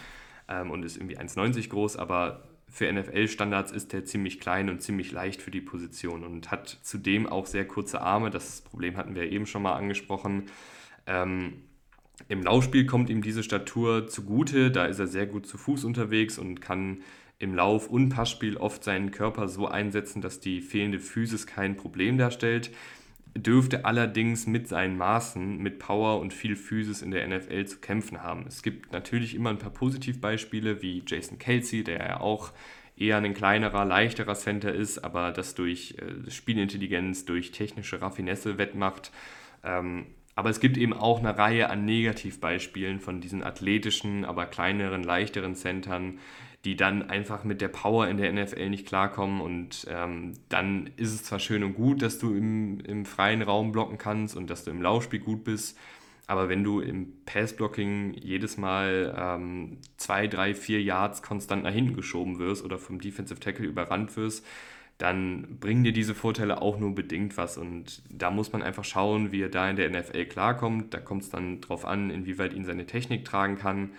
ähm, 0.48 0.70
und 0.70 0.84
ist 0.84 0.98
irgendwie 0.98 1.18
1,90 1.18 1.70
groß, 1.70 1.96
aber 1.96 2.44
für 2.68 2.90
NFL-Standards 2.92 3.72
ist 3.72 3.92
er 3.92 4.04
ziemlich 4.04 4.38
klein 4.38 4.70
und 4.70 4.82
ziemlich 4.82 5.10
leicht 5.10 5.42
für 5.42 5.50
die 5.50 5.60
Position 5.60 6.22
und 6.22 6.52
hat 6.52 6.78
zudem 6.82 7.26
auch 7.26 7.46
sehr 7.46 7.66
kurze 7.66 8.02
Arme. 8.02 8.30
Das 8.30 8.60
Problem 8.60 8.96
hatten 8.96 9.16
wir 9.16 9.24
eben 9.32 9.46
schon 9.46 9.62
mal 9.62 9.74
angesprochen. 9.74 10.44
Ähm, 11.06 11.64
im 12.26 12.42
Laufspiel 12.42 12.86
kommt 12.86 13.10
ihm 13.10 13.22
diese 13.22 13.42
Statur 13.42 14.08
zugute, 14.08 14.70
da 14.70 14.86
ist 14.86 14.98
er 14.98 15.06
sehr 15.06 15.26
gut 15.26 15.46
zu 15.46 15.56
Fuß 15.56 15.84
unterwegs 15.84 16.38
und 16.38 16.60
kann 16.60 17.02
im 17.38 17.54
Lauf- 17.54 17.88
und 17.88 18.08
Passspiel 18.08 18.56
oft 18.56 18.82
seinen 18.82 19.12
Körper 19.12 19.46
so 19.48 19.68
einsetzen, 19.68 20.20
dass 20.20 20.40
die 20.40 20.60
fehlende 20.60 20.98
Physis 20.98 21.46
kein 21.46 21.76
Problem 21.76 22.18
darstellt, 22.18 22.72
dürfte 23.36 23.84
allerdings 23.84 24.46
mit 24.48 24.66
seinen 24.66 24.96
Maßen, 24.96 25.58
mit 25.58 25.78
Power 25.78 26.18
und 26.18 26.32
viel 26.32 26.56
Physis 26.56 27.02
in 27.02 27.12
der 27.12 27.28
NFL 27.28 27.66
zu 27.66 27.78
kämpfen 27.78 28.22
haben. 28.22 28.44
Es 28.48 28.62
gibt 28.62 28.92
natürlich 28.92 29.36
immer 29.36 29.50
ein 29.50 29.58
paar 29.58 29.70
Positivbeispiele, 29.70 30.82
wie 30.82 31.04
Jason 31.06 31.38
Kelsey, 31.38 31.84
der 31.84 31.98
ja 31.98 32.20
auch 32.20 32.52
eher 32.96 33.18
ein 33.18 33.34
kleinerer, 33.34 33.84
leichterer 33.84 34.34
Center 34.34 34.74
ist, 34.74 34.98
aber 35.04 35.30
das 35.30 35.54
durch 35.54 35.94
äh, 35.98 36.28
Spielintelligenz, 36.30 37.24
durch 37.24 37.52
technische 37.52 38.02
Raffinesse 38.02 38.58
wettmacht. 38.58 39.12
Ähm, 39.62 40.06
aber 40.38 40.50
es 40.50 40.60
gibt 40.60 40.76
eben 40.76 40.92
auch 40.92 41.18
eine 41.18 41.36
Reihe 41.36 41.68
an 41.68 41.84
Negativbeispielen 41.84 43.00
von 43.00 43.20
diesen 43.20 43.42
athletischen, 43.42 44.24
aber 44.24 44.46
kleineren, 44.46 45.02
leichteren 45.02 45.56
Centern, 45.56 46.20
die 46.64 46.76
dann 46.76 47.10
einfach 47.10 47.42
mit 47.42 47.60
der 47.60 47.66
Power 47.66 48.06
in 48.06 48.18
der 48.18 48.32
NFL 48.32 48.70
nicht 48.70 48.86
klarkommen. 48.86 49.40
Und 49.40 49.88
ähm, 49.90 50.34
dann 50.48 50.90
ist 50.94 51.12
es 51.12 51.24
zwar 51.24 51.40
schön 51.40 51.64
und 51.64 51.74
gut, 51.74 52.02
dass 52.02 52.20
du 52.20 52.36
im, 52.36 52.78
im 52.78 53.04
freien 53.04 53.42
Raum 53.42 53.72
blocken 53.72 53.98
kannst 53.98 54.36
und 54.36 54.48
dass 54.48 54.62
du 54.62 54.70
im 54.70 54.80
Laufspiel 54.80 55.18
gut 55.18 55.42
bist, 55.42 55.76
aber 56.28 56.48
wenn 56.48 56.62
du 56.62 56.78
im 56.78 57.14
Passblocking 57.26 58.14
jedes 58.14 58.58
Mal 58.58 59.12
ähm, 59.18 59.78
zwei, 59.96 60.28
drei, 60.28 60.54
vier 60.54 60.80
Yards 60.80 61.22
konstant 61.22 61.64
nach 61.64 61.72
hinten 61.72 61.96
geschoben 61.96 62.38
wirst 62.38 62.64
oder 62.64 62.78
vom 62.78 63.00
Defensive 63.00 63.40
Tackle 63.40 63.66
überrannt 63.66 64.16
wirst, 64.16 64.46
dann 64.98 65.58
bringen 65.60 65.84
dir 65.84 65.92
diese 65.92 66.14
Vorteile 66.14 66.60
auch 66.60 66.78
nur 66.78 66.94
bedingt 66.94 67.36
was. 67.36 67.56
Und 67.56 68.02
da 68.10 68.32
muss 68.32 68.52
man 68.52 68.62
einfach 68.62 68.84
schauen, 68.84 69.30
wie 69.30 69.42
er 69.42 69.48
da 69.48 69.70
in 69.70 69.76
der 69.76 69.88
NFL 69.88 70.26
klarkommt. 70.26 70.92
Da 70.92 70.98
kommt 70.98 71.22
es 71.22 71.30
dann 71.30 71.60
drauf 71.60 71.84
an, 71.84 72.10
inwieweit 72.10 72.52
ihn 72.52 72.64
seine 72.64 72.84
Technik 72.84 73.24
tragen 73.24 73.56
kann. 73.56 73.92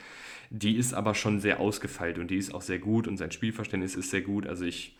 Die 0.49 0.75
ist 0.75 0.93
aber 0.93 1.15
schon 1.15 1.39
sehr 1.39 1.61
ausgefeilt 1.61 2.17
und 2.19 2.29
die 2.29 2.37
ist 2.37 2.53
auch 2.53 2.61
sehr 2.61 2.79
gut 2.79 3.07
und 3.07 3.17
sein 3.17 3.31
Spielverständnis 3.31 3.95
ist 3.95 4.09
sehr 4.09 4.21
gut. 4.21 4.45
Also 4.45 4.65
ich 4.65 4.97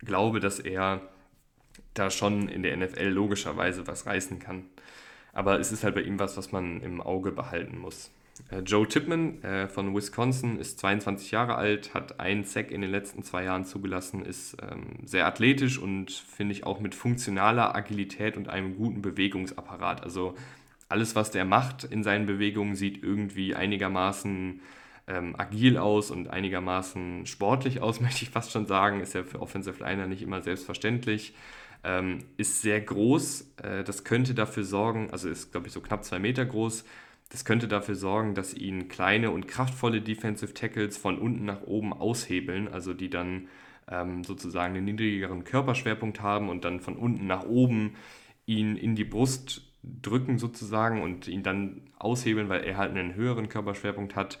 glaube, 0.00 0.40
dass 0.40 0.58
er 0.58 1.02
da 1.94 2.10
schon 2.10 2.48
in 2.48 2.62
der 2.62 2.76
NFL 2.76 3.08
logischerweise 3.08 3.86
was 3.86 4.06
reißen 4.06 4.40
kann. 4.40 4.64
Aber 5.32 5.60
es 5.60 5.70
ist 5.70 5.84
halt 5.84 5.94
bei 5.94 6.02
ihm 6.02 6.18
was, 6.18 6.36
was 6.36 6.50
man 6.50 6.80
im 6.80 7.00
Auge 7.00 7.30
behalten 7.30 7.78
muss. 7.78 8.10
Äh, 8.50 8.60
Joe 8.60 8.86
Tipman 8.86 9.42
äh, 9.42 9.68
von 9.68 9.94
Wisconsin 9.94 10.58
ist 10.58 10.78
22 10.80 11.30
Jahre 11.30 11.56
alt, 11.56 11.94
hat 11.94 12.20
einen 12.20 12.44
Sack 12.44 12.70
in 12.70 12.80
den 12.80 12.90
letzten 12.90 13.22
zwei 13.22 13.44
Jahren 13.44 13.64
zugelassen, 13.64 14.24
ist 14.24 14.56
ähm, 14.62 15.06
sehr 15.06 15.26
athletisch 15.26 15.78
und 15.78 16.10
finde 16.10 16.52
ich 16.52 16.64
auch 16.64 16.80
mit 16.80 16.94
funktionaler 16.94 17.74
Agilität 17.74 18.36
und 18.36 18.48
einem 18.48 18.76
guten 18.76 19.02
Bewegungsapparat. 19.02 20.02
Also 20.02 20.34
alles, 20.88 21.14
was 21.14 21.30
der 21.30 21.44
macht 21.44 21.84
in 21.84 22.02
seinen 22.02 22.26
Bewegungen, 22.26 22.76
sieht 22.76 23.02
irgendwie 23.02 23.54
einigermaßen 23.54 24.60
ähm, 25.06 25.34
agil 25.38 25.78
aus 25.78 26.10
und 26.10 26.28
einigermaßen 26.28 27.26
sportlich 27.26 27.80
aus, 27.80 28.00
möchte 28.00 28.24
ich 28.24 28.30
fast 28.30 28.52
schon 28.52 28.66
sagen. 28.66 29.00
Ist 29.00 29.14
ja 29.14 29.24
für 29.24 29.40
Offensive 29.40 29.82
Liner 29.82 30.06
nicht 30.06 30.22
immer 30.22 30.42
selbstverständlich. 30.42 31.34
Ähm, 31.84 32.24
ist 32.36 32.62
sehr 32.62 32.80
groß. 32.80 33.52
Äh, 33.62 33.84
das 33.84 34.04
könnte 34.04 34.34
dafür 34.34 34.64
sorgen, 34.64 35.10
also 35.10 35.28
ist, 35.28 35.52
glaube 35.52 35.68
ich, 35.68 35.72
so 35.72 35.80
knapp 35.80 36.04
zwei 36.04 36.18
Meter 36.18 36.44
groß 36.44 36.84
das 37.30 37.44
könnte 37.44 37.68
dafür 37.68 37.94
sorgen, 37.94 38.34
dass 38.34 38.54
ihn 38.54 38.88
kleine 38.88 39.30
und 39.30 39.46
kraftvolle 39.48 40.00
Defensive 40.00 40.54
Tackles 40.54 40.96
von 40.96 41.18
unten 41.18 41.44
nach 41.44 41.62
oben 41.62 41.92
aushebeln, 41.92 42.68
also 42.68 42.94
die 42.94 43.10
dann 43.10 43.48
ähm, 43.90 44.24
sozusagen 44.24 44.76
einen 44.76 44.86
niedrigeren 44.86 45.44
Körperschwerpunkt 45.44 46.20
haben 46.20 46.48
und 46.48 46.64
dann 46.64 46.80
von 46.80 46.96
unten 46.96 47.26
nach 47.26 47.44
oben 47.44 47.94
ihn 48.46 48.76
in 48.76 48.94
die 48.94 49.04
Brust 49.04 49.62
drücken 49.82 50.38
sozusagen 50.38 51.02
und 51.02 51.28
ihn 51.28 51.42
dann 51.42 51.82
aushebeln, 51.98 52.48
weil 52.48 52.64
er 52.64 52.76
halt 52.76 52.90
einen 52.90 53.14
höheren 53.14 53.48
Körperschwerpunkt 53.48 54.16
hat. 54.16 54.38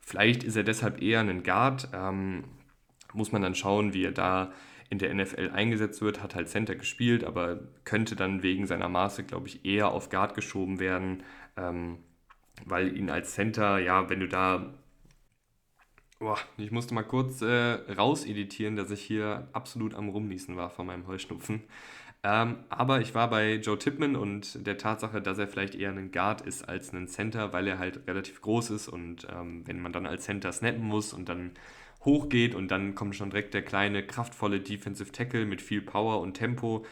Vielleicht 0.00 0.42
ist 0.42 0.56
er 0.56 0.64
deshalb 0.64 1.02
eher 1.02 1.20
ein 1.20 1.42
Guard. 1.42 1.88
Ähm, 1.92 2.44
muss 3.12 3.32
man 3.32 3.42
dann 3.42 3.54
schauen, 3.54 3.92
wie 3.92 4.04
er 4.04 4.12
da 4.12 4.52
in 4.88 4.98
der 4.98 5.14
NFL 5.14 5.50
eingesetzt 5.50 6.02
wird, 6.02 6.22
hat 6.22 6.34
halt 6.34 6.48
Center 6.48 6.74
gespielt, 6.74 7.22
aber 7.22 7.60
könnte 7.84 8.16
dann 8.16 8.42
wegen 8.42 8.66
seiner 8.66 8.88
Maße, 8.88 9.22
glaube 9.22 9.46
ich, 9.46 9.64
eher 9.64 9.92
auf 9.92 10.10
Guard 10.10 10.34
geschoben 10.34 10.80
werden. 10.80 11.22
Ähm, 11.56 11.98
weil 12.66 12.96
ihn 12.96 13.10
als 13.10 13.34
Center, 13.34 13.78
ja, 13.78 14.08
wenn 14.10 14.20
du 14.20 14.28
da. 14.28 14.74
Boah, 16.18 16.38
ich 16.58 16.70
musste 16.70 16.92
mal 16.94 17.02
kurz 17.02 17.40
äh, 17.40 17.46
rauseditieren, 17.92 18.76
dass 18.76 18.90
ich 18.90 19.00
hier 19.00 19.48
absolut 19.52 19.94
am 19.94 20.10
Rumniesen 20.10 20.56
war 20.56 20.68
von 20.70 20.86
meinem 20.86 21.06
Heuschnupfen. 21.06 21.62
Ähm, 22.22 22.58
aber 22.68 23.00
ich 23.00 23.14
war 23.14 23.30
bei 23.30 23.54
Joe 23.54 23.78
Tipman 23.78 24.14
und 24.14 24.66
der 24.66 24.76
Tatsache, 24.76 25.22
dass 25.22 25.38
er 25.38 25.48
vielleicht 25.48 25.74
eher 25.74 25.90
ein 25.90 26.12
Guard 26.12 26.42
ist 26.42 26.68
als 26.68 26.92
ein 26.92 27.08
Center, 27.08 27.54
weil 27.54 27.66
er 27.66 27.78
halt 27.78 28.06
relativ 28.06 28.42
groß 28.42 28.70
ist 28.70 28.88
und 28.88 29.26
ähm, 29.34 29.66
wenn 29.66 29.80
man 29.80 29.92
dann 29.92 30.04
als 30.06 30.24
Center 30.24 30.52
snappen 30.52 30.84
muss 30.84 31.14
und 31.14 31.30
dann 31.30 31.52
hochgeht 32.04 32.54
und 32.54 32.70
dann 32.70 32.94
kommt 32.94 33.16
schon 33.16 33.30
direkt 33.30 33.54
der 33.54 33.62
kleine, 33.62 34.02
kraftvolle 34.06 34.60
Defensive 34.60 35.12
Tackle 35.12 35.46
mit 35.46 35.62
viel 35.62 35.80
Power 35.80 36.20
und 36.20 36.34
Tempo, 36.34 36.84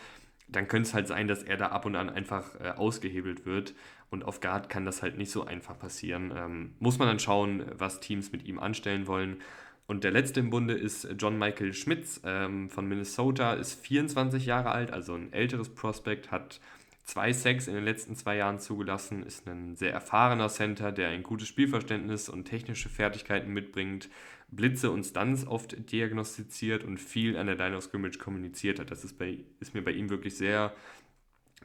dann 0.48 0.66
könnte 0.66 0.88
es 0.88 0.94
halt 0.94 1.08
sein, 1.08 1.28
dass 1.28 1.42
er 1.42 1.58
da 1.58 1.68
ab 1.68 1.84
und 1.86 1.96
an 1.96 2.08
einfach 2.10 2.54
äh, 2.60 2.70
ausgehebelt 2.70 3.44
wird. 3.46 3.74
Und 4.10 4.24
auf 4.24 4.40
Guard 4.40 4.70
kann 4.70 4.84
das 4.84 5.02
halt 5.02 5.18
nicht 5.18 5.30
so 5.30 5.44
einfach 5.44 5.78
passieren. 5.78 6.32
Ähm, 6.34 6.74
muss 6.78 6.98
man 6.98 7.08
dann 7.08 7.18
schauen, 7.18 7.64
was 7.74 8.00
Teams 8.00 8.32
mit 8.32 8.46
ihm 8.46 8.58
anstellen 8.58 9.06
wollen. 9.06 9.38
Und 9.86 10.04
der 10.04 10.10
letzte 10.10 10.40
im 10.40 10.50
Bunde 10.50 10.74
ist 10.74 11.08
John 11.18 11.38
Michael 11.38 11.72
Schmitz 11.72 12.20
ähm, 12.24 12.68
von 12.68 12.86
Minnesota, 12.86 13.54
ist 13.54 13.80
24 13.86 14.44
Jahre 14.44 14.70
alt, 14.70 14.92
also 14.92 15.14
ein 15.14 15.32
älteres 15.32 15.70
Prospect, 15.70 16.30
hat 16.30 16.60
zwei 17.04 17.32
Sacks 17.32 17.68
in 17.68 17.74
den 17.74 17.84
letzten 17.84 18.14
zwei 18.14 18.36
Jahren 18.36 18.58
zugelassen, 18.58 19.22
ist 19.22 19.48
ein 19.48 19.76
sehr 19.76 19.92
erfahrener 19.92 20.50
Center, 20.50 20.92
der 20.92 21.08
ein 21.08 21.22
gutes 21.22 21.48
Spielverständnis 21.48 22.28
und 22.28 22.44
technische 22.44 22.90
Fertigkeiten 22.90 23.50
mitbringt, 23.50 24.10
Blitze 24.50 24.90
und 24.90 25.04
Stunts 25.04 25.46
oft 25.46 25.90
diagnostiziert 25.90 26.84
und 26.84 26.98
viel 26.98 27.38
an 27.38 27.46
der 27.46 27.56
Line 27.56 27.76
of 27.76 27.84
Scrimmage 27.84 28.18
kommuniziert 28.18 28.78
hat. 28.78 28.90
Das 28.90 29.04
ist, 29.04 29.18
bei, 29.18 29.38
ist 29.58 29.74
mir 29.74 29.82
bei 29.82 29.92
ihm 29.92 30.10
wirklich 30.10 30.36
sehr 30.36 30.74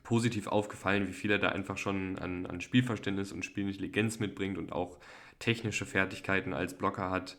positiv 0.02 0.48
aufgefallen, 0.48 1.08
wie 1.08 1.14
viel 1.14 1.32
er 1.32 1.40
da 1.40 1.50
einfach 1.50 1.78
schon 1.78 2.18
an, 2.18 2.46
an 2.46 2.62
Spielverständnis 2.62 3.32
und 3.32 3.46
Spielintelligenz 3.46 4.20
mitbringt 4.20 4.58
und 4.58 4.72
auch 4.72 4.98
technische 5.40 5.86
Fertigkeiten 5.86 6.54
als 6.54 6.78
Blocker 6.78 7.10
hat. 7.10 7.38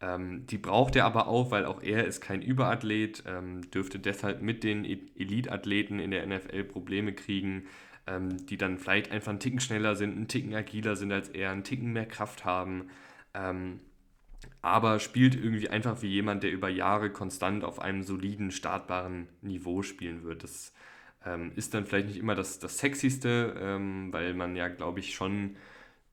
Ähm, 0.00 0.46
die 0.46 0.58
braucht 0.58 0.94
er 0.96 1.06
aber 1.06 1.26
auch, 1.26 1.50
weil 1.50 1.64
auch 1.64 1.82
er 1.82 2.04
ist 2.04 2.20
kein 2.20 2.42
Überathlet, 2.42 3.24
ähm, 3.26 3.62
dürfte 3.70 3.98
deshalb 3.98 4.42
mit 4.42 4.62
den 4.62 4.84
e-, 4.84 4.98
Elite-Athleten 5.16 5.98
in 5.98 6.10
der 6.10 6.26
NFL 6.26 6.64
Probleme 6.64 7.14
kriegen, 7.14 7.64
ähm, 8.06 8.46
die 8.46 8.58
dann 8.58 8.78
vielleicht 8.78 9.10
einfach 9.10 9.30
einen 9.30 9.40
Ticken 9.40 9.60
schneller 9.60 9.96
sind, 9.96 10.14
einen 10.14 10.28
Ticken 10.28 10.54
agiler 10.54 10.96
sind 10.96 11.12
als 11.12 11.30
er, 11.30 11.50
einen 11.50 11.64
Ticken 11.64 11.92
mehr 11.92 12.06
Kraft 12.06 12.44
haben. 12.44 12.90
Ähm, 13.32 13.80
aber 14.60 14.98
spielt 14.98 15.34
irgendwie 15.34 15.70
einfach 15.70 16.02
wie 16.02 16.08
jemand, 16.08 16.42
der 16.42 16.52
über 16.52 16.68
Jahre 16.68 17.10
konstant 17.10 17.64
auf 17.64 17.78
einem 17.80 18.02
soliden, 18.02 18.50
startbaren 18.50 19.28
Niveau 19.40 19.82
spielen 19.82 20.24
wird. 20.24 20.42
Das 20.44 20.72
ähm, 21.26 21.52
ist 21.56 21.74
dann 21.74 21.84
vielleicht 21.86 22.08
nicht 22.08 22.18
immer 22.18 22.34
das, 22.34 22.58
das 22.58 22.78
Sexyste, 22.78 23.54
ähm, 23.60 24.12
weil 24.12 24.34
man 24.34 24.56
ja, 24.56 24.68
glaube 24.68 25.00
ich, 25.00 25.14
schon 25.14 25.56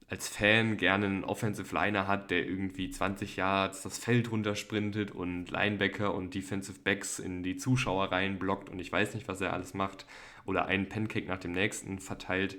als 0.09 0.27
Fan 0.27 0.77
gerne 0.77 1.05
einen 1.05 1.23
Offensive 1.23 1.73
Liner 1.73 2.07
hat, 2.07 2.29
der 2.29 2.45
irgendwie 2.45 2.89
20 2.89 3.35
Yards 3.35 3.83
das 3.83 3.97
Feld 3.97 4.31
runtersprintet 4.31 5.11
und 5.11 5.49
Linebacker 5.49 6.13
und 6.13 6.35
Defensive 6.35 6.79
Backs 6.83 7.19
in 7.19 7.41
die 7.41 7.57
Zuschauer 7.57 8.11
rein 8.11 8.37
blockt 8.37 8.69
und 8.69 8.79
ich 8.79 8.91
weiß 8.91 9.15
nicht, 9.15 9.27
was 9.27 9.41
er 9.41 9.53
alles 9.53 9.73
macht 9.73 10.05
oder 10.45 10.65
einen 10.65 10.89
Pancake 10.89 11.27
nach 11.27 11.39
dem 11.39 11.53
nächsten 11.53 11.99
verteilt. 11.99 12.57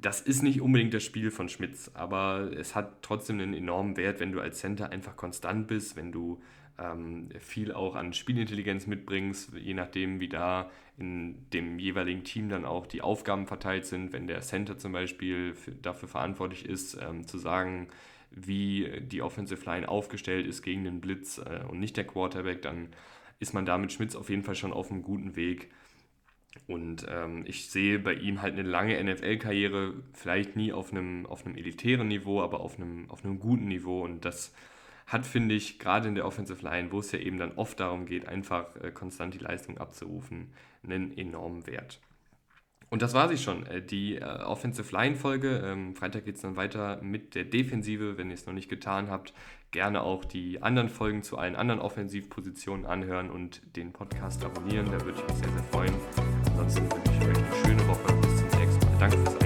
Das 0.00 0.20
ist 0.20 0.42
nicht 0.42 0.60
unbedingt 0.60 0.92
das 0.92 1.04
Spiel 1.04 1.30
von 1.30 1.48
Schmitz, 1.48 1.90
aber 1.94 2.50
es 2.56 2.74
hat 2.74 3.02
trotzdem 3.02 3.38
einen 3.40 3.54
enormen 3.54 3.96
Wert, 3.96 4.20
wenn 4.20 4.32
du 4.32 4.40
als 4.40 4.58
Center 4.58 4.90
einfach 4.90 5.16
konstant 5.16 5.68
bist, 5.68 5.96
wenn 5.96 6.12
du 6.12 6.42
ähm, 6.78 7.28
viel 7.40 7.72
auch 7.72 7.94
an 7.94 8.12
Spielintelligenz 8.12 8.86
mitbringst, 8.86 9.52
je 9.54 9.74
nachdem, 9.74 10.20
wie 10.20 10.28
da 10.28 10.70
in 10.98 11.50
dem 11.50 11.78
jeweiligen 11.78 12.24
Team 12.24 12.48
dann 12.48 12.64
auch 12.64 12.86
die 12.86 13.02
Aufgaben 13.02 13.46
verteilt 13.46 13.86
sind. 13.86 14.12
Wenn 14.12 14.26
der 14.26 14.40
Center 14.40 14.78
zum 14.78 14.92
Beispiel 14.92 15.54
für, 15.54 15.72
dafür 15.72 16.08
verantwortlich 16.08 16.66
ist, 16.66 16.98
ähm, 17.00 17.26
zu 17.26 17.38
sagen, 17.38 17.88
wie 18.30 19.00
die 19.00 19.22
Offensive 19.22 19.64
Line 19.66 19.88
aufgestellt 19.88 20.46
ist 20.46 20.62
gegen 20.62 20.84
den 20.84 21.00
Blitz 21.00 21.38
äh, 21.38 21.64
und 21.68 21.80
nicht 21.80 21.96
der 21.96 22.06
Quarterback, 22.06 22.62
dann 22.62 22.88
ist 23.40 23.54
man 23.54 23.66
da 23.66 23.78
mit 23.78 23.92
Schmitz 23.92 24.14
auf 24.14 24.30
jeden 24.30 24.42
Fall 24.42 24.54
schon 24.54 24.72
auf 24.72 24.90
einem 24.90 25.02
guten 25.02 25.36
Weg. 25.36 25.70
Und 26.66 27.06
ähm, 27.08 27.44
ich 27.46 27.70
sehe 27.70 27.98
bei 27.98 28.14
ihm 28.14 28.42
halt 28.42 28.52
eine 28.58 28.68
lange 28.68 29.02
NFL-Karriere, 29.02 29.94
vielleicht 30.12 30.56
nie 30.56 30.72
auf 30.72 30.92
einem, 30.92 31.26
auf 31.26 31.46
einem 31.46 31.56
elitären 31.56 32.08
Niveau, 32.08 32.42
aber 32.42 32.60
auf 32.60 32.76
einem, 32.76 33.10
auf 33.10 33.24
einem 33.24 33.38
guten 33.38 33.68
Niveau. 33.68 34.02
Und 34.02 34.24
das 34.24 34.54
hat, 35.06 35.26
finde 35.26 35.54
ich, 35.54 35.78
gerade 35.78 36.08
in 36.08 36.14
der 36.14 36.26
Offensive 36.26 36.62
Line, 36.62 36.92
wo 36.92 36.98
es 36.98 37.12
ja 37.12 37.18
eben 37.18 37.38
dann 37.38 37.52
oft 37.56 37.80
darum 37.80 38.06
geht, 38.06 38.26
einfach 38.28 38.74
äh, 38.76 38.90
konstant 38.90 39.34
die 39.34 39.38
Leistung 39.38 39.78
abzurufen, 39.78 40.52
einen 40.84 41.16
enormen 41.16 41.66
Wert. 41.66 42.00
Und 42.92 43.00
das 43.00 43.14
war 43.14 43.26
sie 43.26 43.38
schon, 43.38 43.64
äh, 43.64 43.80
die 43.80 44.16
äh, 44.16 44.22
Offensive 44.22 44.94
Line-Folge. 44.94 45.62
Ähm, 45.64 45.96
Freitag 45.96 46.26
geht 46.26 46.36
es 46.36 46.42
dann 46.42 46.56
weiter 46.56 47.00
mit 47.02 47.34
der 47.34 47.44
Defensive, 47.44 48.18
wenn 48.18 48.28
ihr 48.28 48.34
es 48.34 48.44
noch 48.44 48.52
nicht 48.52 48.68
getan 48.68 49.08
habt. 49.08 49.32
Gerne 49.70 50.02
auch 50.02 50.26
die 50.26 50.62
anderen 50.62 50.90
Folgen 50.90 51.22
zu 51.22 51.38
allen 51.38 51.56
anderen 51.56 51.80
Offensivpositionen 51.80 52.84
anhören 52.84 53.30
und 53.30 53.62
den 53.76 53.94
Podcast 53.94 54.44
abonnieren. 54.44 54.84
Da 54.92 55.02
würde 55.06 55.18
ich 55.18 55.26
mich 55.26 55.36
sehr, 55.38 55.48
sehr 55.48 55.64
freuen. 55.70 55.94
Ansonsten 56.50 56.82
wünsche 56.82 57.12
ich 57.12 57.28
euch 57.28 57.36
eine 57.38 57.64
schöne 57.64 57.88
Woche. 57.88 58.12
Bis 58.20 58.36
zum 58.36 58.60
nächsten 58.60 58.84
Mal. 58.84 58.98
Danke 58.98 59.16
fürs. 59.16 59.41